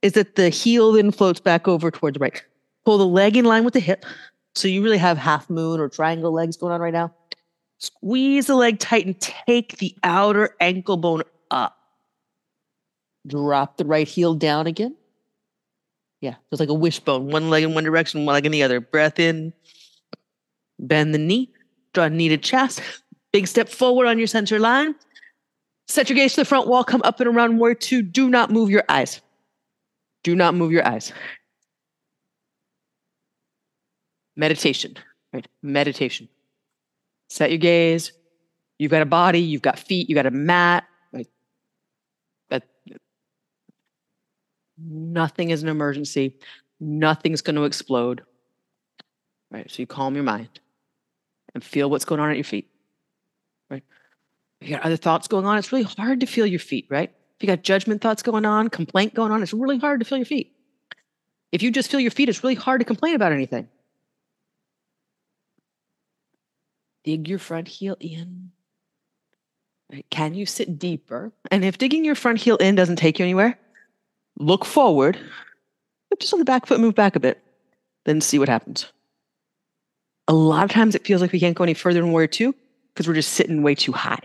[0.01, 2.43] is that the heel then floats back over towards the right.
[2.85, 4.05] Pull the leg in line with the hip.
[4.55, 7.13] So you really have half moon or triangle legs going on right now.
[7.79, 11.77] Squeeze the leg tight and take the outer ankle bone up.
[13.27, 14.95] Drop the right heel down again.
[16.21, 18.81] Yeah, it's like a wishbone, one leg in one direction, one leg in the other.
[18.81, 19.53] Breath in,
[20.79, 21.49] bend the knee,
[21.93, 22.81] draw knee to chest.
[23.31, 24.95] Big step forward on your center line.
[25.87, 28.01] Set your gaze to the front wall, come up and around warrior two.
[28.01, 29.21] Do not move your eyes.
[30.23, 31.13] Do not move your eyes.
[34.35, 34.95] Meditation,
[35.33, 35.47] right?
[35.61, 36.29] Meditation.
[37.29, 38.11] Set your gaze.
[38.77, 41.27] You've got a body, you've got feet, you've got a mat, Like
[42.49, 42.63] that
[44.77, 46.35] Nothing is an emergency.
[46.79, 48.23] Nothing's going to explode.
[49.51, 49.69] Right?
[49.69, 50.61] So you calm your mind
[51.53, 52.69] and feel what's going on at your feet.
[53.69, 53.83] Right?
[54.61, 57.11] You got other thoughts going on, it's really hard to feel your feet, right?
[57.39, 60.17] If you got judgment thoughts going on, complaint going on, it's really hard to feel
[60.17, 60.51] your feet.
[61.53, 63.69] If you just feel your feet, it's really hard to complain about anything.
[67.05, 68.51] Dig your front heel in.
[70.09, 71.31] Can you sit deeper?
[71.49, 73.57] And if digging your front heel in doesn't take you anywhere,
[74.37, 75.17] look forward,
[76.09, 77.41] but just on the back foot, move back a bit,
[78.03, 78.91] then see what happens.
[80.27, 82.53] A lot of times it feels like we can't go any further in warrior two
[82.93, 84.19] because we're just sitting way too high.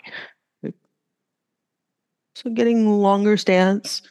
[2.34, 4.02] So getting longer stance,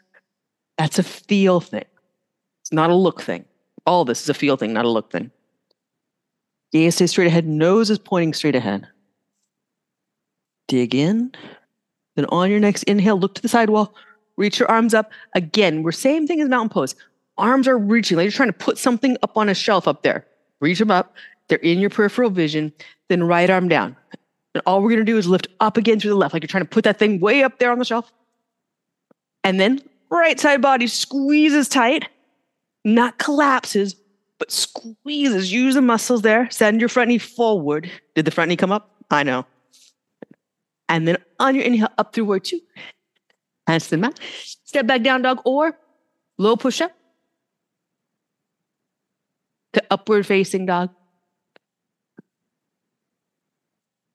[0.78, 1.86] that's a feel thing.
[2.62, 3.46] It's not a look thing.
[3.86, 5.32] All this is a feel thing, not a look thing.
[6.72, 8.88] Gaze stays straight ahead, nose is pointing straight ahead.
[10.68, 11.34] Dig in.
[12.16, 13.94] Then on your next inhale, look to the sidewall,
[14.38, 15.12] Reach your arms up.
[15.36, 16.96] Again, we're same thing as mountain pose.
[17.38, 20.26] Arms are reaching, like you're trying to put something up on a shelf up there.
[20.60, 21.16] Reach them up.
[21.48, 22.74] They're in your peripheral vision.
[23.10, 23.96] Then right arm down.
[24.54, 26.64] And all we're gonna do is lift up again through the left, like you're trying
[26.64, 28.12] to put that thing way up there on the shelf.
[29.44, 32.08] And then right side body squeezes tight,
[32.86, 33.96] not collapses,
[34.40, 35.52] but squeezes.
[35.52, 36.50] Use the muscles there.
[36.52, 37.90] Send your front knee forward.
[38.16, 38.94] Did the front knee come up?
[39.10, 39.46] I know.
[40.90, 42.60] And then on your inhale, up through warrior two.
[43.68, 44.20] Hands to the mat.
[44.66, 45.78] Step back down dog or
[46.38, 46.92] low push up
[49.74, 50.90] to upward facing dog.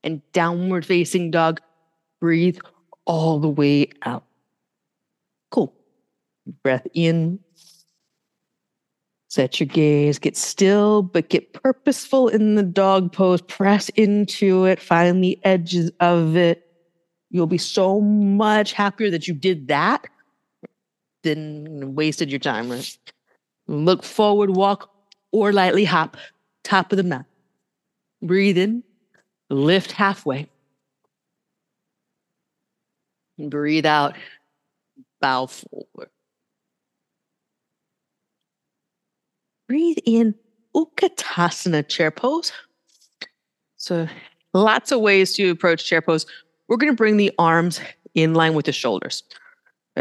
[0.04, 1.60] And downward facing dog.
[2.20, 2.58] Breathe
[3.04, 4.24] all the way out.
[5.50, 5.74] Cool.
[6.62, 7.40] Breath in.
[9.28, 10.18] Set your gaze.
[10.18, 13.42] Get still, but get purposeful in the dog pose.
[13.42, 14.80] Press into it.
[14.80, 16.64] Find the edges of it.
[17.30, 20.06] You'll be so much happier that you did that
[21.22, 22.70] than wasted your time.
[22.70, 22.98] Right?
[23.66, 24.90] Look forward, walk,
[25.30, 26.16] or lightly hop,
[26.64, 27.26] top of the mat.
[28.22, 28.82] Breathe in,
[29.50, 30.48] lift halfway.
[33.38, 34.16] And Breathe out,
[35.20, 36.10] bow forward.
[39.68, 40.34] Breathe in,
[40.74, 42.52] Utkatasana chair pose.
[43.76, 44.08] So,
[44.54, 46.26] lots of ways to approach chair pose.
[46.68, 47.80] We're going to bring the arms
[48.14, 49.22] in line with the shoulders.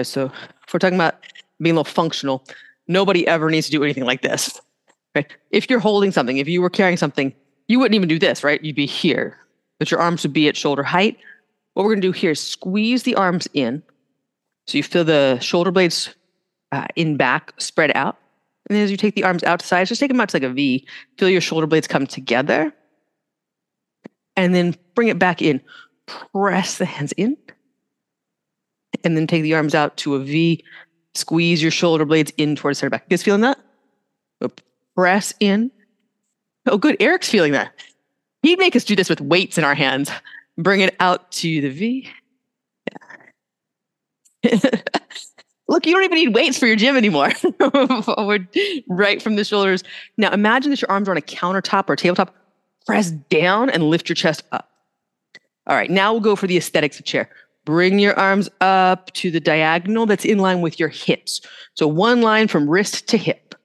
[0.01, 0.31] So,
[0.65, 1.15] if we're talking about
[1.59, 2.45] being a little functional,
[2.87, 4.59] nobody ever needs to do anything like this.
[5.15, 5.31] Right?
[5.51, 7.33] If you're holding something, if you were carrying something,
[7.67, 8.63] you wouldn't even do this, right?
[8.63, 9.37] You'd be here,
[9.79, 11.17] but your arms would be at shoulder height.
[11.73, 13.83] What we're going to do here is squeeze the arms in.
[14.67, 16.13] So you feel the shoulder blades
[16.71, 18.17] uh, in back spread out.
[18.69, 20.35] And then as you take the arms out to sides, just take them out to
[20.37, 20.85] like a V.
[21.17, 22.73] Feel your shoulder blades come together.
[24.35, 25.61] And then bring it back in.
[26.33, 27.37] Press the hands in.
[29.03, 30.63] And then take the arms out to a V.
[31.15, 33.03] Squeeze your shoulder blades in towards center back.
[33.05, 33.59] You guys feeling that?
[34.95, 35.71] Press in.
[36.67, 36.97] Oh, good.
[36.99, 37.73] Eric's feeling that.
[38.43, 40.11] He'd make us do this with weights in our hands.
[40.57, 42.09] Bring it out to the V.
[44.43, 44.59] Yeah.
[45.69, 47.31] Look, you don't even need weights for your gym anymore.
[48.03, 48.47] Forward,
[48.87, 49.83] right from the shoulders.
[50.17, 52.33] Now imagine that your arms are on a countertop or a tabletop.
[52.85, 54.69] Press down and lift your chest up.
[55.67, 57.29] All right, now we'll go for the aesthetics of chair.
[57.65, 61.41] Bring your arms up to the diagonal that's in line with your hips.
[61.73, 63.55] So one line from wrist to hip.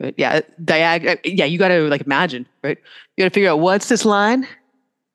[0.00, 0.14] Right?
[0.16, 1.20] Yeah, diag.
[1.24, 2.78] Yeah, you got to like imagine, right?
[3.16, 4.46] You got to figure out what's this line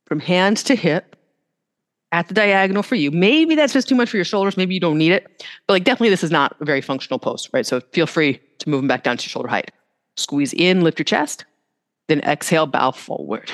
[0.05, 1.15] from hands to hip
[2.11, 3.09] at the diagonal for you.
[3.09, 4.55] Maybe that's just too much for your shoulders.
[4.55, 5.43] Maybe you don't need it.
[5.67, 7.65] But like definitely this is not a very functional pose, right?
[7.65, 9.71] So feel free to move them back down to shoulder height.
[10.15, 11.45] Squeeze in, lift your chest,
[12.07, 13.51] then exhale, bow forward.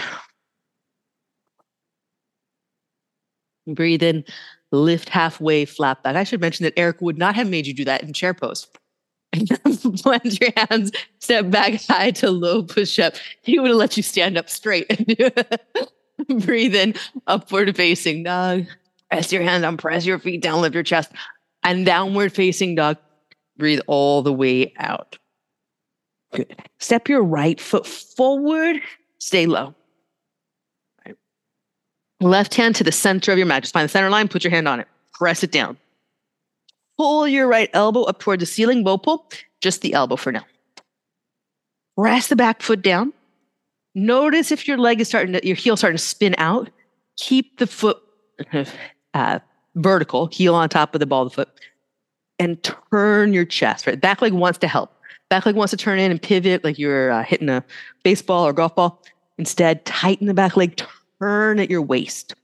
[3.65, 4.25] Breathe in,
[4.71, 6.15] lift halfway, flat back.
[6.15, 8.67] I should mention that Eric would not have made you do that in chair pose.
[10.03, 13.13] Plant your hands, step back high to low push up.
[13.41, 15.33] He would have let you stand up straight and.
[16.45, 16.95] Breathe in,
[17.27, 18.65] upward facing dog.
[19.09, 21.11] Press your hand down, press your feet down, lift your chest,
[21.63, 22.97] and downward facing dog.
[23.57, 25.17] Breathe all the way out.
[26.33, 26.55] Good.
[26.79, 28.77] Step your right foot forward,
[29.17, 29.73] stay low.
[31.05, 31.15] Right.
[32.19, 33.63] Left hand to the center of your mat.
[33.63, 35.77] Just find the center line, put your hand on it, press it down.
[36.99, 39.25] Pull your right elbow up toward the ceiling, bow pull,
[39.61, 40.43] just the elbow for now.
[41.97, 43.13] Press the back foot down.
[43.95, 46.69] Notice if your leg is starting to, your heel starting to spin out.
[47.15, 48.01] Keep the foot
[49.13, 49.39] uh,
[49.75, 51.49] vertical, heel on top of the ball of the foot,
[52.37, 53.87] and turn your chest.
[53.87, 54.91] Right, back leg wants to help.
[55.29, 57.63] Back leg wants to turn in and pivot like you're uh, hitting a
[58.03, 59.01] baseball or golf ball.
[59.37, 60.81] Instead, tighten the back leg,
[61.21, 62.35] turn at your waist.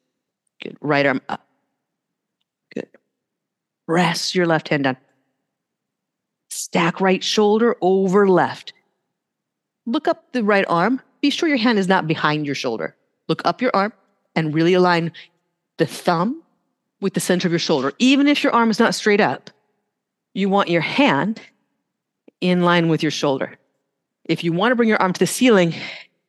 [0.64, 0.78] Good.
[0.80, 1.45] Right arm up.
[3.88, 4.98] Press your left hand down.
[6.50, 8.74] Stack right shoulder over left.
[9.86, 12.96] Look up the right arm be sure your hand is not behind your shoulder.
[13.28, 13.94] Look up your arm
[14.36, 15.12] and really align
[15.80, 16.44] the thumb
[17.02, 17.94] with the center of your shoulder.
[17.98, 19.50] Even if your arm is not straight up,
[20.36, 21.42] you want your hand
[22.42, 23.58] in line with your shoulder.
[24.26, 25.74] If you want to bring your arm to the ceiling,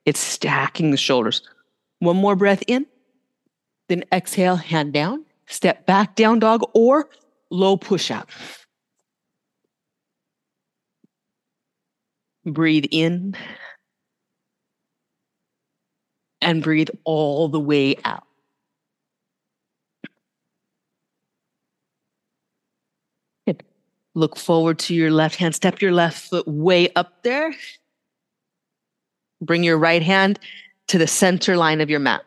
[0.07, 1.43] it's stacking the shoulders.
[1.99, 2.87] One more breath in,
[3.89, 7.11] then exhale, hand down, step back, down dog, or
[7.51, 8.31] low push up.
[12.45, 13.37] Breathe in
[16.41, 18.23] and breathe all the way out.
[23.47, 23.65] Good.
[24.15, 25.55] Look forward to your left hand.
[25.55, 27.53] Step your left foot way up there.
[29.41, 30.39] Bring your right hand
[30.87, 32.23] to the center line of your mat.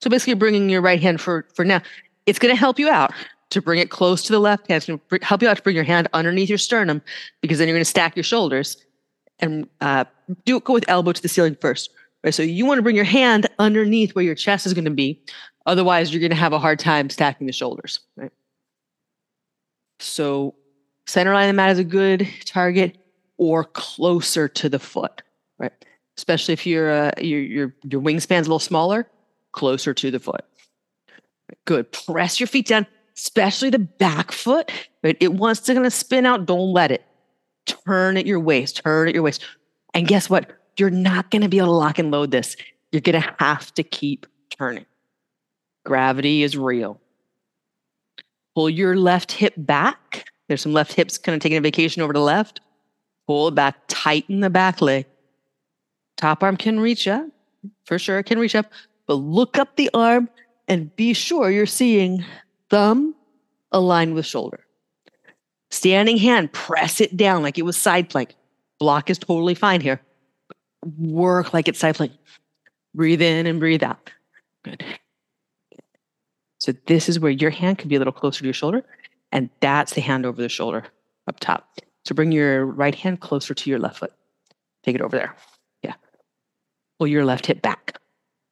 [0.00, 1.80] So basically, bringing your right hand for, for now.
[2.26, 3.12] It's going to help you out
[3.52, 4.78] to bring it close to the left hand.
[4.78, 7.02] It's going to help you out to bring your hand underneath your sternum
[7.40, 8.84] because then you're going to stack your shoulders
[9.38, 10.04] and uh,
[10.44, 11.90] do go with elbow to the ceiling first.
[12.24, 12.34] Right?
[12.34, 15.20] So you want to bring your hand underneath where your chest is going to be.
[15.66, 18.00] Otherwise, you're going to have a hard time stacking the shoulders.
[18.16, 18.32] Right?
[20.00, 20.54] So
[21.06, 22.98] center line of the mat is a good target
[23.36, 25.22] or closer to the foot,
[25.58, 25.72] right?
[26.16, 29.08] Especially if your uh, your your your wingspan's a little smaller,
[29.52, 30.44] closer to the foot.
[31.64, 31.92] Good.
[31.92, 32.86] Press your feet down,
[33.16, 34.70] especially the back foot.
[35.02, 35.16] Right?
[35.20, 36.46] It wants to kind of spin out.
[36.46, 37.04] Don't let it.
[37.66, 38.82] Turn at your waist.
[38.84, 39.44] Turn at your waist.
[39.94, 40.50] And guess what?
[40.78, 42.56] you're not going to be able to lock and load this.
[42.90, 44.86] You're going to have to keep turning.
[45.84, 47.00] Gravity is real.
[48.54, 50.26] Pull your left hip back.
[50.48, 52.60] There's some left hips kind of taking a vacation over to left.
[53.26, 55.06] Pull it back, tighten the back leg.
[56.16, 57.26] Top arm can reach up,
[57.84, 58.66] for sure, can reach up,
[59.06, 60.28] but look up the arm
[60.68, 62.24] and be sure you're seeing
[62.72, 63.14] thumb
[63.70, 64.64] aligned with shoulder.
[65.70, 68.34] Standing hand, press it down like it was side plank
[68.80, 70.00] Block is totally fine here.
[70.98, 72.10] Work like it's cycling.
[72.96, 74.10] Breathe in and breathe out.
[74.64, 74.82] Good.
[76.58, 78.84] So this is where your hand could be a little closer to your shoulder,
[79.30, 80.84] and that's the hand over the shoulder
[81.28, 81.78] up top.
[82.04, 84.12] So bring your right hand closer to your left foot.
[84.82, 85.36] Take it over there.
[85.84, 85.94] Yeah.
[86.98, 88.00] Pull your left hip back.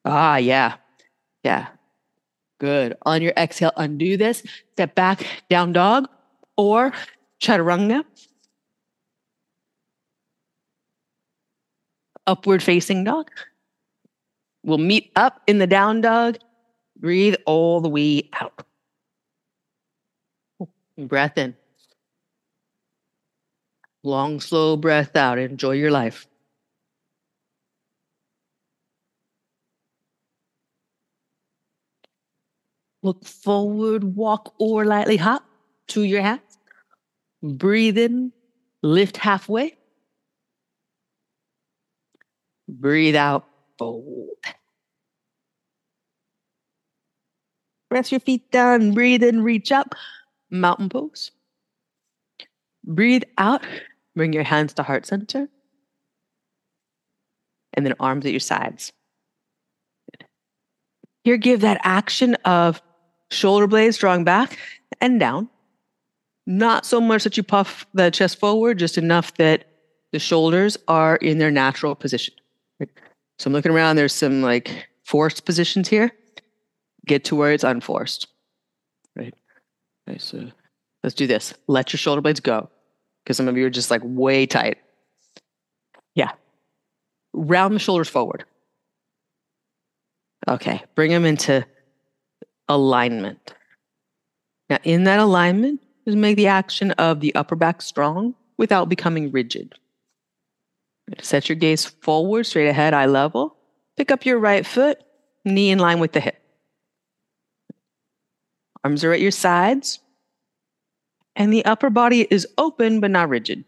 [0.05, 0.77] Ah, yeah.
[1.43, 1.67] Yeah.
[2.61, 2.95] Good.
[3.03, 4.45] On your exhale, undo this.
[4.73, 6.07] Step back, down dog,
[6.59, 6.93] or
[7.41, 8.05] chaturanga.
[12.27, 13.31] Upward facing dog.
[14.63, 16.37] We'll meet up in the down dog.
[16.99, 18.63] Breathe all the way out.
[20.99, 21.57] Breath in.
[24.03, 25.39] Long, slow breath out.
[25.39, 26.27] Enjoy your life.
[33.03, 35.45] Look forward, walk or lightly hop
[35.89, 36.59] to your hands.
[37.43, 38.33] Breathe in,
[38.83, 39.77] lift halfway.
[42.69, 43.47] Breathe out,
[43.79, 44.29] fold.
[47.89, 49.95] Press your feet down, breathe in, reach up,
[50.51, 51.33] mountain pose.
[52.85, 53.65] Breathe out,
[54.15, 55.49] bring your hands to heart center.
[57.75, 58.93] And then arms at your sides.
[61.25, 62.81] Here, give that action of
[63.31, 64.59] shoulder blades drawing back
[65.01, 65.49] and down.
[66.47, 69.67] Not so much that you puff the chest forward, just enough that
[70.13, 72.35] the shoulders are in their natural position.
[73.39, 76.13] So I'm looking around, there's some like forced positions here.
[77.07, 78.27] Get to where it's unforced.
[79.17, 79.35] Right.
[80.09, 80.51] Okay, so
[81.03, 81.55] let's do this.
[81.67, 82.69] Let your shoulder blades go.
[83.25, 84.79] Because some of you are just like way tight.
[86.15, 86.33] Yeah.
[87.33, 88.45] Round the shoulders forward.
[90.49, 90.83] Okay.
[90.95, 91.65] Bring them into
[92.71, 93.53] alignment.
[94.71, 99.31] Now, in that alignment, just make the action of the upper back strong without becoming
[99.31, 99.75] rigid.
[101.21, 103.57] Set your gaze forward, straight ahead, eye level.
[103.97, 105.03] Pick up your right foot,
[105.45, 106.41] knee in line with the hip.
[108.85, 109.99] Arms are at your sides,
[111.35, 113.65] and the upper body is open but not rigid.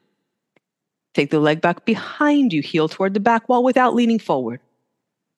[1.15, 4.61] Take the leg back behind you, heel toward the back wall without leaning forward.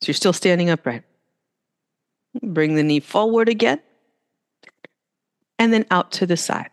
[0.03, 1.03] So you're still standing upright.
[2.43, 3.81] Bring the knee forward again,
[5.59, 6.71] and then out to the side.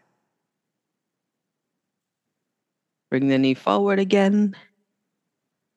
[3.09, 4.55] Bring the knee forward again,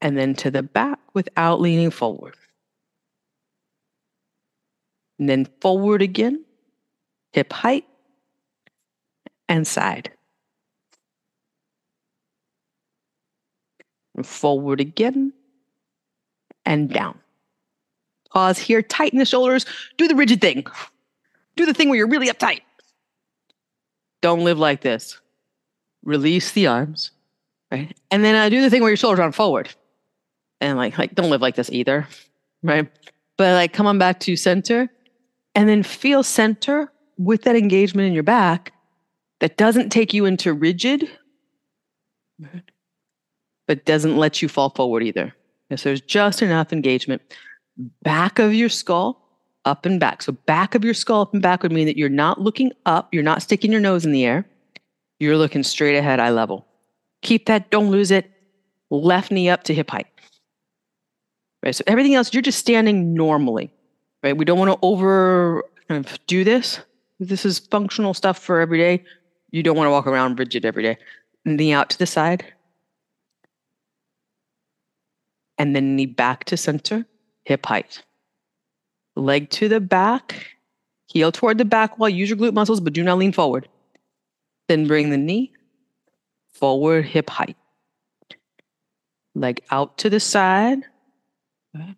[0.01, 2.37] and then to the back without leaning forward.
[5.19, 6.45] And then forward again,
[7.33, 7.87] hip height,
[9.49, 10.11] and side.
[14.17, 15.33] And forward again,
[16.65, 17.19] and down.
[18.35, 19.65] Pause here, tighten the shoulders,
[19.97, 20.67] do the rigid thing.
[21.57, 22.61] Do the thing where you're really uptight.
[24.21, 25.21] Don't live like this.
[26.03, 27.13] Release the arms,
[27.71, 27.97] right?
[28.11, 29.75] And then uh, do the thing where your shoulders are forward
[30.65, 32.07] and like like don't live like this either
[32.63, 32.89] right
[33.37, 34.89] but like come on back to center
[35.55, 38.73] and then feel center with that engagement in your back
[39.41, 41.09] that doesn't take you into rigid
[43.67, 45.35] but doesn't let you fall forward either
[45.77, 47.21] so there's just enough engagement
[48.03, 49.21] back of your skull
[49.65, 52.09] up and back so back of your skull up and back would mean that you're
[52.09, 54.47] not looking up you're not sticking your nose in the air
[55.19, 56.67] you're looking straight ahead eye level
[57.23, 58.31] keep that don't lose it
[58.91, 60.07] left knee up to hip height
[61.65, 61.75] right?
[61.75, 63.73] So everything else, you're just standing normally,
[64.23, 64.37] right?
[64.37, 66.79] We don't want to over kind of do this.
[67.19, 69.05] This is functional stuff for every day.
[69.51, 70.99] You don't want to walk around rigid every day.
[71.45, 72.45] Knee out to the side.
[75.57, 77.07] And then knee back to center,
[77.45, 78.03] hip height.
[79.17, 80.47] Leg to the back,
[81.07, 82.09] heel toward the back wall.
[82.09, 83.69] Use your glute muscles, but do not lean forward.
[84.69, 85.53] Then bring the knee
[86.53, 87.57] forward, hip height.
[89.35, 90.83] Leg out to the side,
[91.75, 91.97] and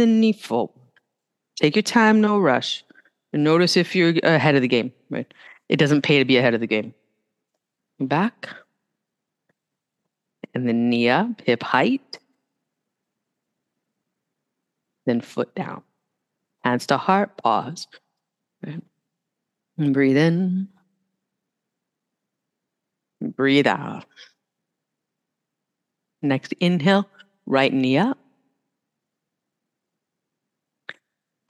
[0.00, 0.74] then knee forward.
[1.56, 2.84] Take your time, no rush.
[3.32, 5.32] And notice if you're ahead of the game, right?
[5.68, 6.94] It doesn't pay to be ahead of the game.
[8.00, 8.48] Back.
[10.54, 12.18] And then knee up, hip height.
[15.06, 15.82] Then foot down.
[16.64, 17.86] Hands to heart, pause.
[18.64, 18.82] Right?
[19.76, 20.68] And breathe in.
[23.20, 24.04] Breathe out.
[26.22, 27.08] Next inhale,
[27.46, 28.18] right knee up.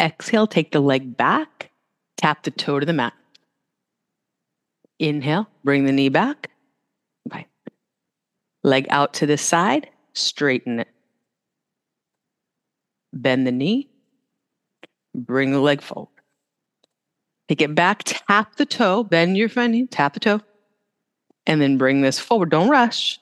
[0.00, 1.70] Exhale, take the leg back,
[2.16, 3.14] tap the toe to the mat.
[4.98, 6.50] Inhale, bring the knee back.
[7.28, 7.46] Bye.
[8.62, 10.88] Leg out to the side, straighten it.
[13.16, 13.88] Bend the knee,
[15.14, 16.08] bring the leg forward.
[17.48, 20.40] Take it back, tap the toe, bend your front knee, tap the toe,
[21.46, 22.50] and then bring this forward.
[22.50, 23.20] Don't rush.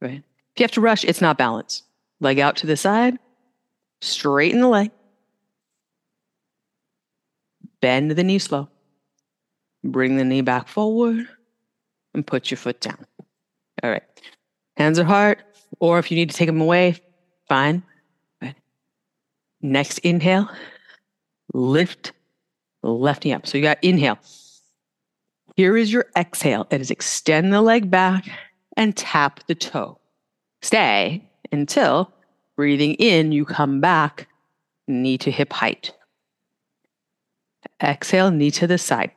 [0.00, 0.24] Right.
[0.54, 1.84] If you have to rush, it's not balance.
[2.20, 3.18] Leg out to the side,
[4.00, 4.90] straighten the leg,
[7.80, 8.68] bend the knee slow,
[9.84, 11.28] bring the knee back forward,
[12.12, 13.06] and put your foot down.
[13.84, 14.02] All right.
[14.76, 15.44] Hands are hard,
[15.78, 16.96] or if you need to take them away,
[17.48, 17.84] fine.
[19.66, 20.48] Next inhale,
[21.52, 22.12] lift
[22.84, 23.48] left knee up.
[23.48, 24.18] So you got inhale.
[25.56, 26.68] Here is your exhale.
[26.70, 28.28] It is extend the leg back
[28.76, 29.98] and tap the toe.
[30.62, 32.12] Stay until
[32.54, 34.28] breathing in, you come back,
[34.86, 35.92] knee to hip height.
[37.82, 39.10] Exhale, knee to the side.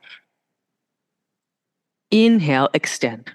[2.10, 3.30] Inhale, extend.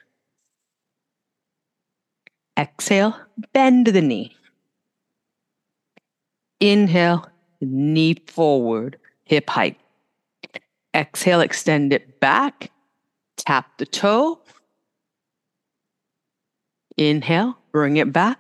[2.60, 3.16] Exhale,
[3.54, 4.35] bend the knee.
[6.60, 7.28] Inhale,
[7.62, 9.78] knee forward, hip height.
[10.94, 12.72] Exhale, extend it back.
[13.38, 14.40] Tap the toe.
[16.98, 18.40] Inhale, bring it back,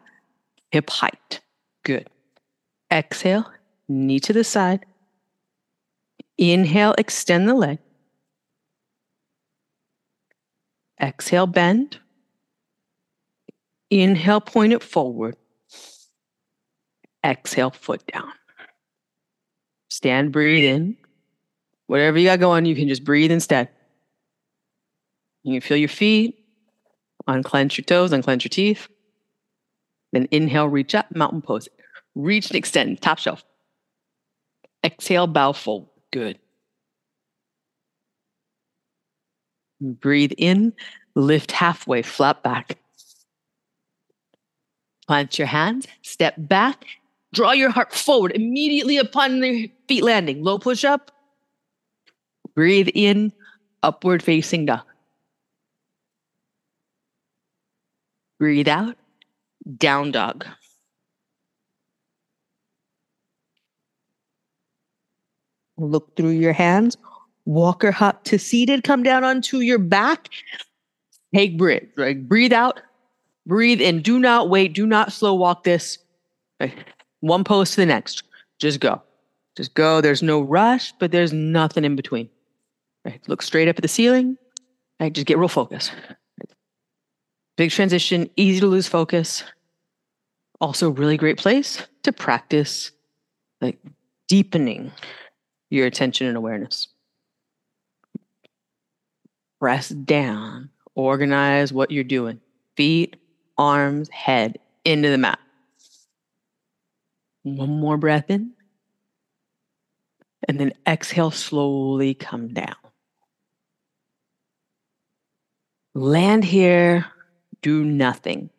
[0.71, 1.41] hip height.
[1.83, 2.09] Good.
[2.91, 3.51] Exhale,
[3.89, 4.85] knee to the side.
[6.37, 7.79] Inhale, extend the leg.
[11.01, 11.99] Exhale, bend.
[13.89, 15.35] Inhale, point it forward.
[17.25, 18.31] Exhale, foot down.
[19.89, 20.95] Stand, breathe in.
[21.87, 23.69] Whatever you got going, you can just breathe instead.
[25.43, 26.45] You can feel your feet,
[27.27, 28.87] unclench your toes, unclench your teeth.
[30.11, 31.67] Then inhale, reach up, mountain pose.
[32.13, 33.43] Reach and extend, top shelf.
[34.83, 35.89] Exhale, bow forward.
[36.11, 36.39] Good.
[39.81, 40.73] Breathe in,
[41.15, 42.77] lift halfway, flat back.
[45.07, 46.85] Plant your hands, step back,
[47.35, 50.43] draw your heart forward immediately upon the feet landing.
[50.43, 51.11] Low push up.
[52.55, 53.33] Breathe in,
[53.83, 54.81] upward facing dog.
[58.39, 58.95] Breathe out,
[59.77, 60.45] down dog.
[65.77, 66.97] Look through your hands.
[67.45, 68.83] Walker hop to seated.
[68.83, 70.29] Come down onto your back.
[71.33, 71.83] Take breath.
[71.97, 72.27] Right?
[72.27, 72.79] Breathe out.
[73.45, 74.01] Breathe in.
[74.01, 74.73] Do not wait.
[74.73, 75.99] Do not slow walk this.
[77.25, 78.21] One pose to the next.
[78.59, 79.01] Just go.
[79.57, 79.99] Just go.
[79.99, 82.29] There's no rush, but there's nothing in between.
[83.03, 83.19] Right?
[83.27, 84.37] Look straight up at the ceiling.
[84.99, 85.11] Right?
[85.11, 85.89] Just get real focus.
[87.57, 89.43] Big transition, easy to lose focus.
[90.61, 92.91] Also, really great place to practice
[93.59, 93.79] like
[94.27, 94.91] deepening
[95.71, 96.89] your attention and awareness.
[99.59, 102.39] Press down, organize what you're doing.
[102.77, 103.15] Feet,
[103.57, 105.39] arms, head into the mat.
[107.45, 108.53] One more breath in.
[110.47, 112.75] And then exhale, slowly come down.
[115.93, 117.05] Land here,
[117.61, 118.49] do nothing.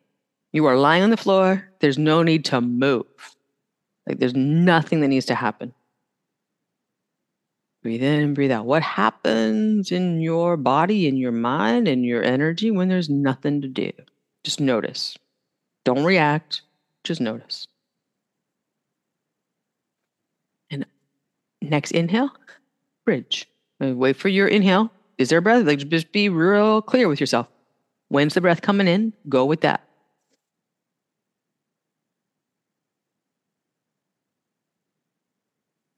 [0.53, 1.69] You are lying on the floor.
[1.81, 3.05] There's no need to move.
[4.07, 5.73] Like there's nothing that needs to happen.
[7.83, 8.65] Breathe in breathe out.
[8.65, 13.67] What happens in your body, in your mind, in your energy when there's nothing to
[13.67, 13.91] do?
[14.45, 15.17] Just notice.
[15.83, 16.61] Don't react,
[17.03, 17.67] just notice.
[20.69, 20.85] And
[21.69, 22.31] next inhale,
[23.05, 23.47] bridge.
[23.79, 24.91] Wait for your inhale.
[25.17, 25.65] Is there a breath?
[25.65, 27.47] Like just be real clear with yourself.
[28.09, 29.13] When's the breath coming in?
[29.27, 29.83] Go with that.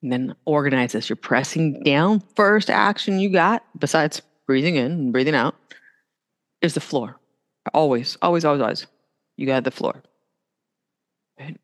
[0.01, 1.09] And then organize this.
[1.09, 2.21] You're pressing down.
[2.35, 5.55] First action you got, besides breathing in and breathing out,
[6.61, 7.17] is the floor.
[7.73, 8.87] Always, always, always, always.
[9.35, 10.01] You got the floor.
[11.39, 11.57] Right.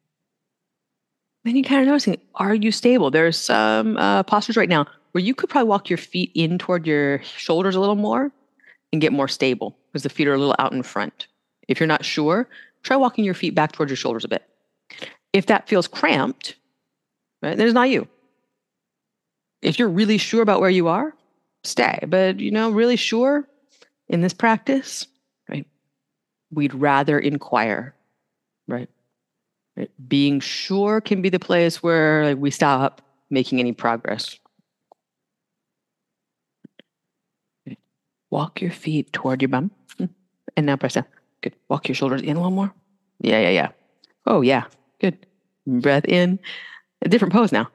[1.46, 3.12] Then you kind of noticing, are you stable?
[3.12, 6.88] There's some uh, postures right now where you could probably walk your feet in toward
[6.88, 8.32] your shoulders a little more
[8.92, 11.28] and get more stable because the feet are a little out in front.
[11.68, 12.50] If you're not sure,
[12.82, 14.44] try walking your feet back towards your shoulders a bit.
[15.34, 16.56] If that feels cramped,
[17.44, 18.08] right, then it's not you.
[19.62, 21.14] If you're really sure about where you are,
[21.64, 22.00] stay.
[22.08, 23.48] But you know, really sure
[24.10, 25.06] in this practice,
[25.48, 25.68] right?
[26.52, 27.94] We'd rather inquire,
[28.68, 28.90] right?
[29.78, 29.92] Right?
[30.08, 34.38] Being sure can be the place where like, we stop making any progress.
[38.30, 39.72] Walk your feet toward your bum.
[39.98, 40.06] Hmm.
[40.58, 41.06] And now press down.
[41.42, 41.56] Good.
[41.70, 42.74] Walk your shoulders in a little more.
[43.22, 43.70] Yeah, yeah, yeah.
[44.26, 44.66] Oh, yeah.
[45.00, 45.26] Good.
[45.66, 46.40] Breath in.
[47.02, 47.70] A different pose now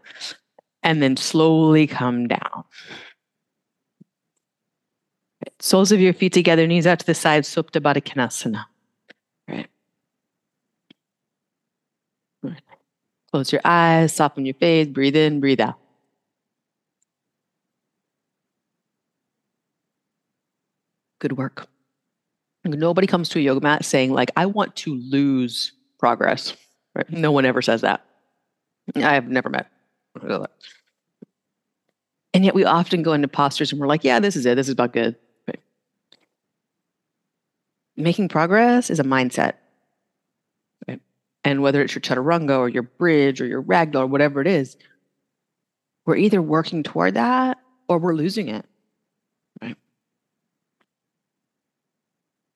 [0.83, 2.65] and then slowly come down.
[5.59, 8.65] Soles of your feet together, knees out to the side, Supta Baddha Konasana.
[9.49, 9.57] Right.
[9.57, 9.69] right.
[13.33, 15.79] Close your eyes, soften your face, breathe in, breathe out.
[21.21, 21.69] Good work.
[22.65, 26.57] Nobody comes to a yoga mat saying, like, I want to lose progress.
[26.95, 27.09] Right?
[27.11, 28.05] No one ever says that.
[28.97, 29.71] I have never met.
[32.33, 34.57] And yet we often go into postures and we're like, yeah, this is it.
[34.57, 35.17] This is about good.
[35.47, 35.61] Right?
[37.97, 39.55] Making progress is a mindset.
[40.89, 41.01] Right?
[41.45, 44.77] And whether it's your chaturanga or your bridge or your ragdoll or whatever it is,
[46.05, 48.67] we're either working toward that or we're losing it.
[49.63, 49.77] Right?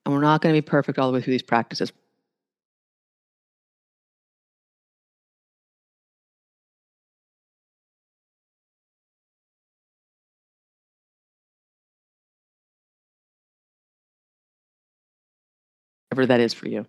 [0.05, 1.93] And we're not going to be perfect all the way through these practices.
[16.15, 16.87] whatever that is for you.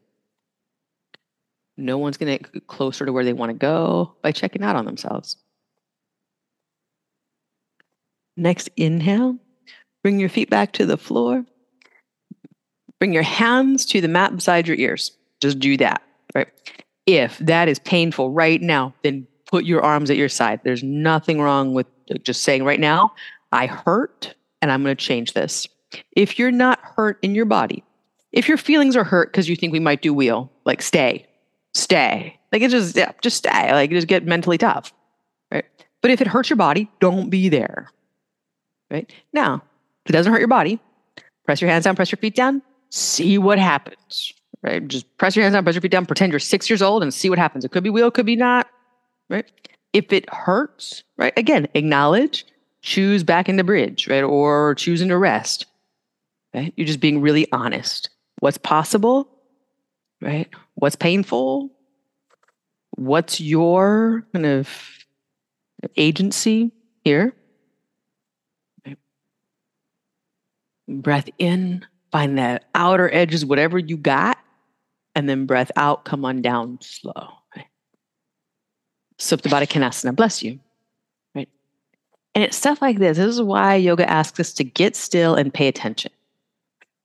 [1.77, 4.75] No one's going to get closer to where they want to go by checking out
[4.75, 5.37] on themselves.
[8.37, 9.37] Next inhale,
[10.03, 11.45] bring your feet back to the floor.
[12.99, 15.11] Bring your hands to the mat beside your ears.
[15.41, 16.01] Just do that,
[16.33, 16.47] right?
[17.05, 20.61] If that is painful right now, then put your arms at your side.
[20.63, 21.87] There's nothing wrong with
[22.23, 23.13] just saying right now,
[23.51, 25.67] I hurt and I'm going to change this.
[26.11, 27.83] If you're not hurt in your body,
[28.31, 31.25] if your feelings are hurt because you think we might do wheel, like stay,
[31.75, 32.39] stay.
[32.51, 33.71] Like it just, yeah, just stay.
[33.71, 34.93] Like just get mentally tough,
[35.51, 35.65] right?
[36.01, 37.91] But if it hurts your body, don't be there,
[38.89, 39.11] right?
[39.33, 39.55] Now,
[40.05, 40.79] if it doesn't hurt your body,
[41.45, 44.87] press your hands down, press your feet down, see what happens, right?
[44.87, 47.13] Just press your hands down, press your feet down, pretend you're six years old and
[47.13, 47.65] see what happens.
[47.65, 48.67] It could be wheel, could be not,
[49.29, 49.49] right?
[49.93, 51.33] If it hurts, right?
[51.37, 52.45] Again, acknowledge,
[52.81, 54.23] choose back in the bridge, right?
[54.23, 55.65] Or choosing to rest,
[56.53, 56.73] right?
[56.77, 58.09] You're just being really honest
[58.39, 59.27] what's possible,
[60.25, 60.49] right?
[60.73, 61.69] What's painful?
[62.97, 64.69] What's your kind of
[65.95, 66.71] agency
[67.03, 67.33] here?
[68.85, 68.97] Right.
[70.87, 74.39] Breath in, find the outer edges, whatever you got,
[75.13, 77.27] and then breath out, come on down slow.
[77.55, 77.67] Right?
[79.19, 80.59] Supta Baddha Konasana, bless you.
[81.35, 81.49] Right?
[82.33, 83.17] And it's stuff like this.
[83.17, 86.11] This is why yoga asks us to get still and pay attention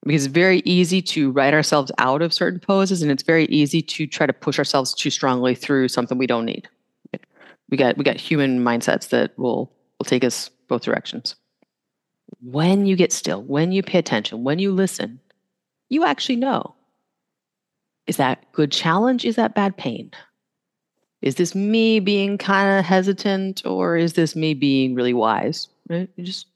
[0.04, 3.82] because it's very easy to write ourselves out of certain poses and it's very easy
[3.82, 6.68] to try to push ourselves too strongly through something we don't need.
[7.70, 11.36] We got we got human mindsets that will will take us both directions.
[12.42, 15.20] When you get still when you pay attention when you listen
[15.88, 16.74] you actually know
[18.06, 19.24] is that good challenge?
[19.24, 20.10] Is that bad pain?
[21.22, 25.68] Is this me being kind of hesitant or is this me being really wise?
[25.88, 26.08] Right?
[26.16, 26.46] You just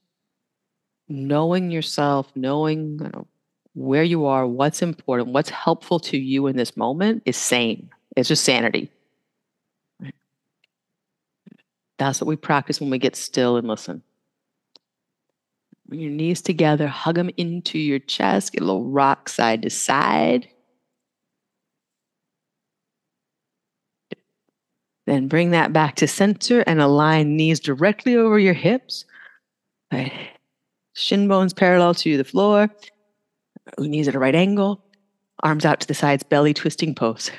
[1.09, 3.27] knowing yourself knowing you know,
[3.75, 7.91] where you are, what's important, what's helpful to you in this moment is sane.
[8.16, 8.91] It's just sanity.
[11.99, 14.03] That's what we practice when we get still and listen.
[15.87, 19.70] Bring your knees together, hug them into your chest, get a little rock side to
[19.70, 20.49] side.
[25.07, 29.05] Then bring that back to center and align knees directly over your hips.
[29.93, 30.12] Right.
[30.95, 32.70] Shin bones parallel to the floor
[33.79, 34.85] knees at a right angle,
[35.43, 37.31] arms out to the sides, belly twisting pose.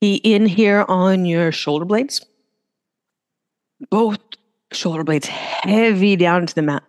[0.00, 2.24] Be in here on your shoulder blades.
[3.90, 4.18] Both
[4.72, 6.84] shoulder blades heavy down to the mat.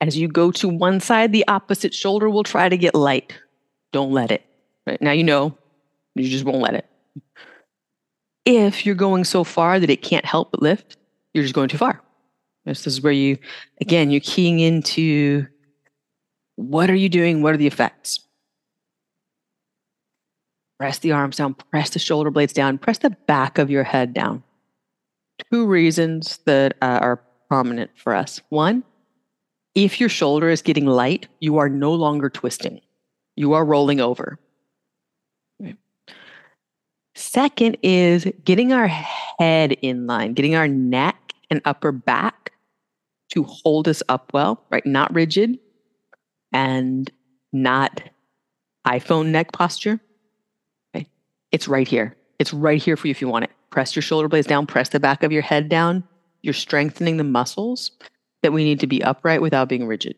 [0.00, 3.32] As you go to one side, the opposite shoulder will try to get light.
[3.92, 4.44] Don't let it.
[4.86, 5.00] Right?
[5.00, 5.56] Now you know,
[6.14, 6.86] you just won't let it.
[8.44, 10.98] If you're going so far that it can't help but lift,
[11.34, 12.00] you're just going too far.
[12.64, 13.36] This is where you,
[13.80, 15.46] again, you're keying into
[16.56, 17.42] what are you doing?
[17.42, 18.20] What are the effects?
[20.78, 24.14] Press the arms down, press the shoulder blades down, press the back of your head
[24.14, 24.42] down.
[25.50, 28.40] Two reasons that uh, are prominent for us.
[28.48, 28.84] One,
[29.74, 32.80] if your shoulder is getting light, you are no longer twisting,
[33.36, 34.38] you are rolling over.
[37.16, 42.52] Second is getting our head in line, getting our neck and upper back
[43.32, 44.84] to hold us up well, right?
[44.86, 45.58] Not rigid
[46.52, 47.10] and
[47.52, 48.02] not
[48.86, 50.00] iPhone neck posture.
[50.94, 51.08] Okay.
[51.52, 52.16] It's right here.
[52.38, 53.50] It's right here for you if you want it.
[53.70, 56.04] Press your shoulder blades down, press the back of your head down.
[56.42, 57.90] You're strengthening the muscles
[58.42, 60.16] that we need to be upright without being rigid.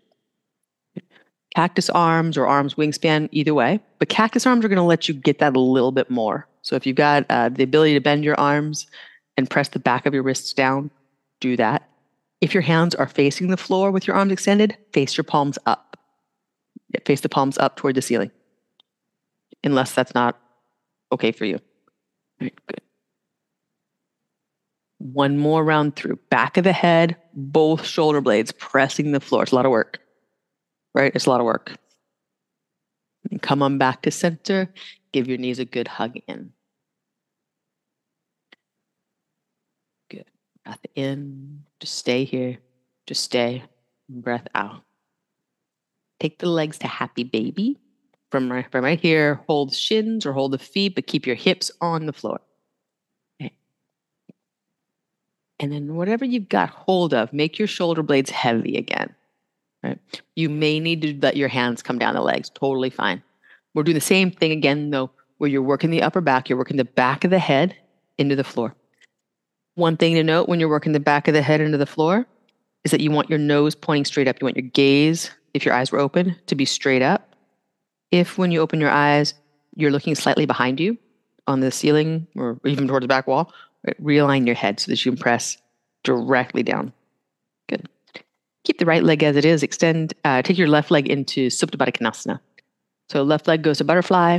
[1.55, 3.81] Cactus arms or arms wingspan, either way.
[3.99, 6.47] But cactus arms are going to let you get that a little bit more.
[6.61, 8.87] So if you've got uh, the ability to bend your arms
[9.39, 10.91] and press the back of your wrists down,
[11.41, 11.89] do that.
[12.41, 15.97] If your hands are facing the floor with your arms extended, face your palms up.
[17.05, 18.31] Face the palms up toward the ceiling,
[19.63, 20.39] unless that's not
[21.13, 21.59] okay for you.
[22.41, 22.53] Good.
[24.99, 26.19] One more round through.
[26.31, 29.43] Back of the head, both shoulder blades pressing the floor.
[29.43, 30.01] It's a lot of work,
[30.95, 31.13] right?
[31.15, 31.77] It's a lot of work.
[33.31, 34.73] And come on back to center.
[35.13, 36.53] Give your knees a good hug in.
[40.09, 40.27] Good.
[40.67, 41.63] Breath in.
[41.79, 42.59] Just stay here.
[43.07, 43.63] Just stay.
[44.09, 44.83] Breath out.
[46.19, 47.79] Take the legs to happy baby.
[48.33, 51.71] From right, from right here, hold shins or hold the feet, but keep your hips
[51.81, 52.41] on the floor.
[53.41, 53.55] Okay.
[55.61, 59.15] And then whatever you've got hold of, make your shoulder blades heavy again.
[59.85, 60.01] Right?
[60.35, 62.51] You may need to let your hands come down the legs.
[62.51, 63.23] Totally fine.
[63.73, 66.79] We're doing the same thing again, though, where you're working the upper back, you're working
[66.79, 67.77] the back of the head
[68.19, 68.75] into the floor.
[69.77, 72.27] One thing to note when you're working the back of the head into the floor
[72.85, 74.41] is that you want your nose pointing straight up.
[74.41, 77.37] You want your gaze, if your eyes were open, to be straight up.
[78.11, 79.35] If when you open your eyes,
[79.75, 80.97] you're looking slightly behind you
[81.47, 83.53] on the ceiling or even towards the back wall,
[83.87, 85.59] right, realign your head so that you can press
[86.05, 86.93] directly down.
[87.69, 87.87] Good.
[88.65, 89.63] Keep the right leg as it is.
[89.63, 92.41] Extend, uh, take your left leg into Supta Baddha Konasana.
[93.11, 94.39] So left leg goes to butterfly.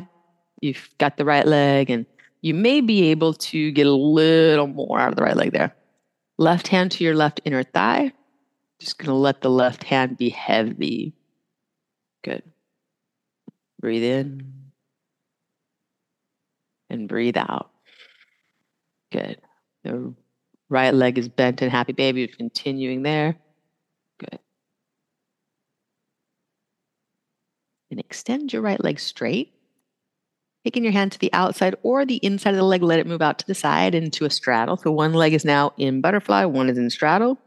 [0.62, 2.08] You've got the right leg, and
[2.42, 5.76] you may be able to get a little more out of the right leg there.
[6.38, 8.14] Left hand to your left inner thigh.
[8.80, 11.14] Just going to let the left hand be heavy.
[12.24, 12.44] Good.
[13.80, 14.54] Breathe in
[16.90, 17.72] and breathe out.
[19.12, 19.42] Good.
[19.84, 20.14] The
[20.70, 22.28] right leg is bent and happy baby.
[22.28, 23.36] Continuing there.
[24.20, 24.40] Good.
[27.90, 29.54] And extend your right leg straight.
[30.68, 33.22] Taking your hand to the outside or the inside of the leg, let it move
[33.22, 34.76] out to the side into a straddle.
[34.76, 37.38] So one leg is now in butterfly, one is in straddle.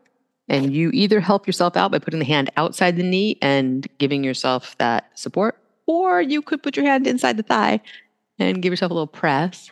[0.49, 4.25] And you either help yourself out by putting the hand outside the knee and giving
[4.25, 7.83] yourself that support, or you could put your hand inside the thigh
[8.39, 9.71] and give yourself a little press.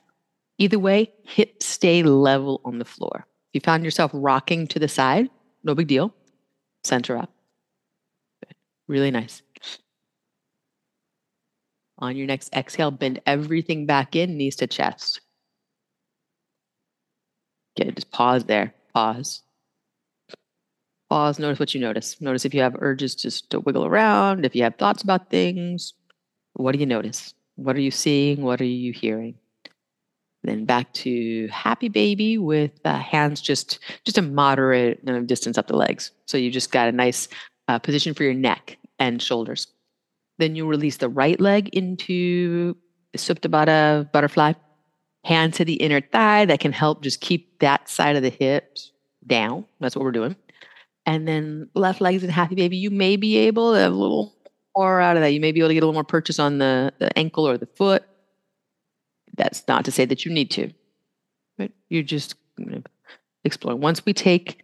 [0.59, 3.27] Either way, hips stay level on the floor.
[3.49, 5.31] If you found yourself rocking to the side,
[5.65, 6.13] no big deal.
[6.85, 7.33] Center up.
[8.89, 9.41] Really nice.
[11.99, 15.21] On your next exhale, bend everything back in, knees to chest.
[17.77, 17.97] Good.
[17.97, 18.75] Just pause there.
[18.95, 19.43] Pause.
[21.11, 21.39] Pause.
[21.39, 22.21] Notice what you notice.
[22.21, 25.95] Notice if you have urges just to wiggle around, if you have thoughts about things.
[26.55, 27.35] What do you notice?
[27.57, 28.43] What are you seeing?
[28.43, 29.35] What are you hearing?
[30.45, 35.77] Then back to happy baby with uh, hands just just a moderate distance up the
[35.77, 36.13] legs.
[36.27, 37.29] So you've just got a nice
[37.67, 39.67] uh, position for your neck and shoulders.
[40.39, 42.77] Then you release the right leg into
[43.17, 44.53] Supta butterfly.
[45.25, 48.93] Hand to the inner thigh that can help just keep that side of the hips
[49.27, 49.67] down.
[49.81, 50.37] That's what we're doing.
[51.05, 52.77] And then left leg is in happy baby.
[52.77, 54.35] You may be able to have a little
[54.77, 55.31] more out of that.
[55.31, 57.59] You may be able to get a little more purchase on the, the ankle or
[57.59, 58.05] the foot.
[59.37, 60.71] That's not to say that you need to,
[61.57, 62.35] but you're just
[63.45, 63.81] exploring.
[63.81, 64.63] Once we take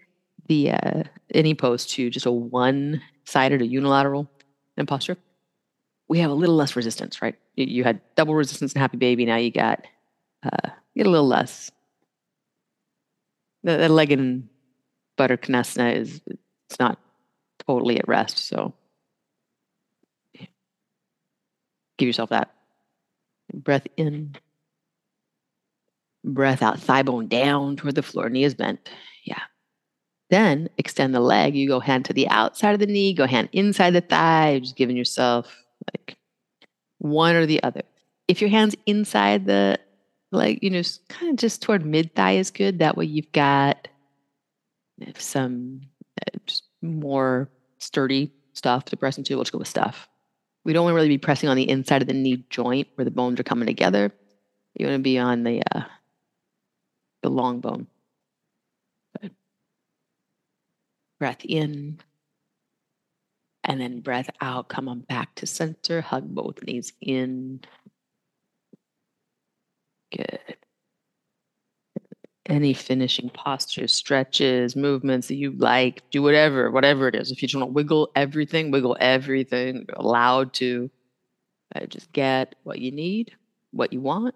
[0.48, 1.02] the uh,
[1.32, 4.30] any pose to just a one-sided or unilateral
[4.86, 5.16] posture,
[6.14, 7.34] we have a little less resistance, right?
[7.56, 9.26] You had double resistance in Happy Baby.
[9.26, 9.84] Now you got
[10.44, 11.72] uh, you get a little less.
[13.64, 14.48] The, the leg and
[15.18, 17.00] Baddha Konasana is it's not
[17.66, 18.74] totally at rest, so
[21.98, 22.54] give yourself that
[23.52, 24.36] breath in,
[26.22, 28.88] breath out, thigh bone down toward the floor, knee is bent.
[29.24, 29.42] Yeah.
[30.30, 31.56] Then extend the leg.
[31.56, 34.76] You go hand to the outside of the knee, go hand inside the thigh, just
[34.76, 36.16] giving yourself like
[36.98, 37.82] one or the other.
[38.28, 39.78] If your hand's inside the
[40.32, 42.80] like, you know, kind of just toward mid thigh is good.
[42.80, 43.88] That way you've got
[45.16, 45.82] some
[46.26, 46.38] uh,
[46.82, 49.34] more sturdy stuff to press into.
[49.34, 50.08] We'll just go with stuff.
[50.64, 53.04] We don't want to really be pressing on the inside of the knee joint where
[53.04, 54.12] the bones are coming together.
[54.74, 55.82] You want to be on the uh,
[57.22, 57.86] the long bone.
[61.18, 62.00] Breath in.
[63.64, 67.60] And then breath out, come on back to center, hug both knees in.
[70.14, 70.38] Good.
[72.46, 77.30] Any finishing postures, stretches, movements that you like, do whatever, whatever it is.
[77.30, 80.90] If you just want to wiggle everything, wiggle everything, You're allowed to.
[81.74, 83.32] Uh, just get what you need,
[83.72, 84.34] what you want.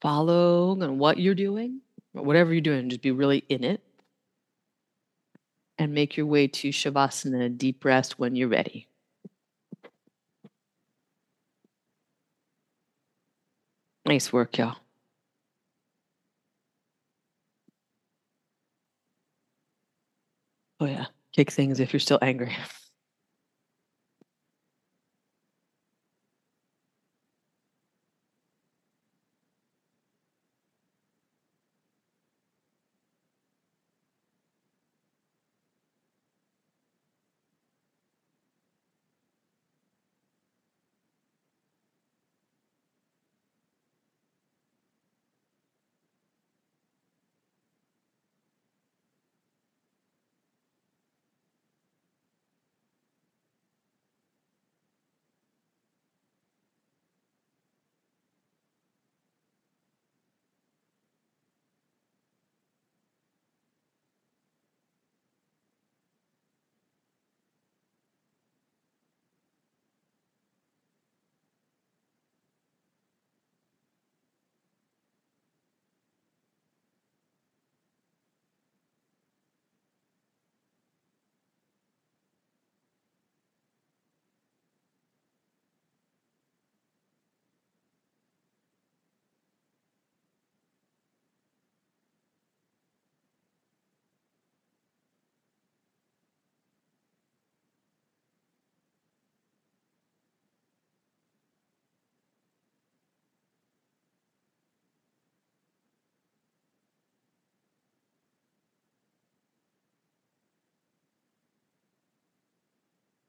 [0.00, 1.82] Follow on what you're doing,
[2.12, 3.85] whatever you're doing, just be really in it
[5.78, 8.88] and make your way to Shavasana, deep rest when you're ready.
[14.06, 14.76] Nice work, y'all.
[20.80, 21.06] Oh, yeah.
[21.32, 22.56] Kick things if you're still angry.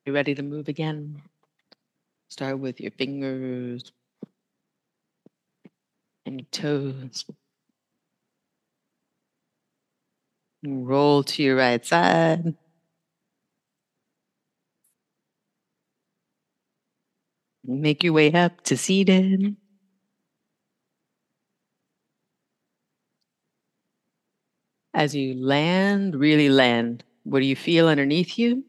[0.07, 1.21] You're ready to move again.
[2.29, 3.91] Start with your fingers
[6.25, 7.25] and your toes.
[10.65, 12.55] Roll to your right side.
[17.65, 19.57] Make your way up to seated.
[24.93, 27.03] As you land, really land.
[27.25, 28.63] What do you feel underneath you?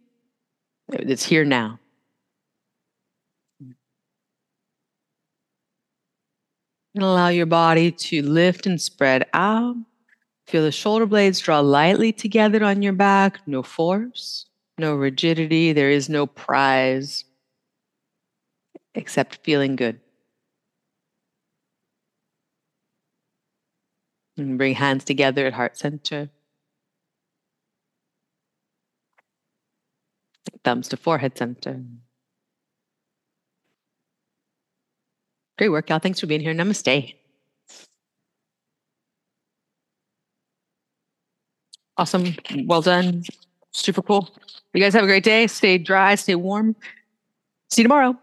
[0.91, 1.79] It's here now.
[6.95, 9.77] And allow your body to lift and spread out.
[10.47, 13.47] Feel the shoulder blades draw lightly together on your back.
[13.47, 14.47] No force,
[14.79, 15.73] no rigidity.
[15.73, 17.25] There is no prize
[18.95, 20.01] except feeling good.
[24.39, 26.31] And bring hands together at heart center.
[30.69, 31.83] Thumbs to forehead center.
[35.57, 36.03] Great workout.
[36.03, 36.53] Thanks for being here.
[36.53, 37.15] Namaste.
[41.97, 42.35] Awesome.
[42.67, 43.23] Well done.
[43.73, 44.29] Super cool.
[44.75, 45.47] You guys have a great day.
[45.47, 46.77] Stay dry, stay warm.
[47.71, 48.15] See you tomorrow.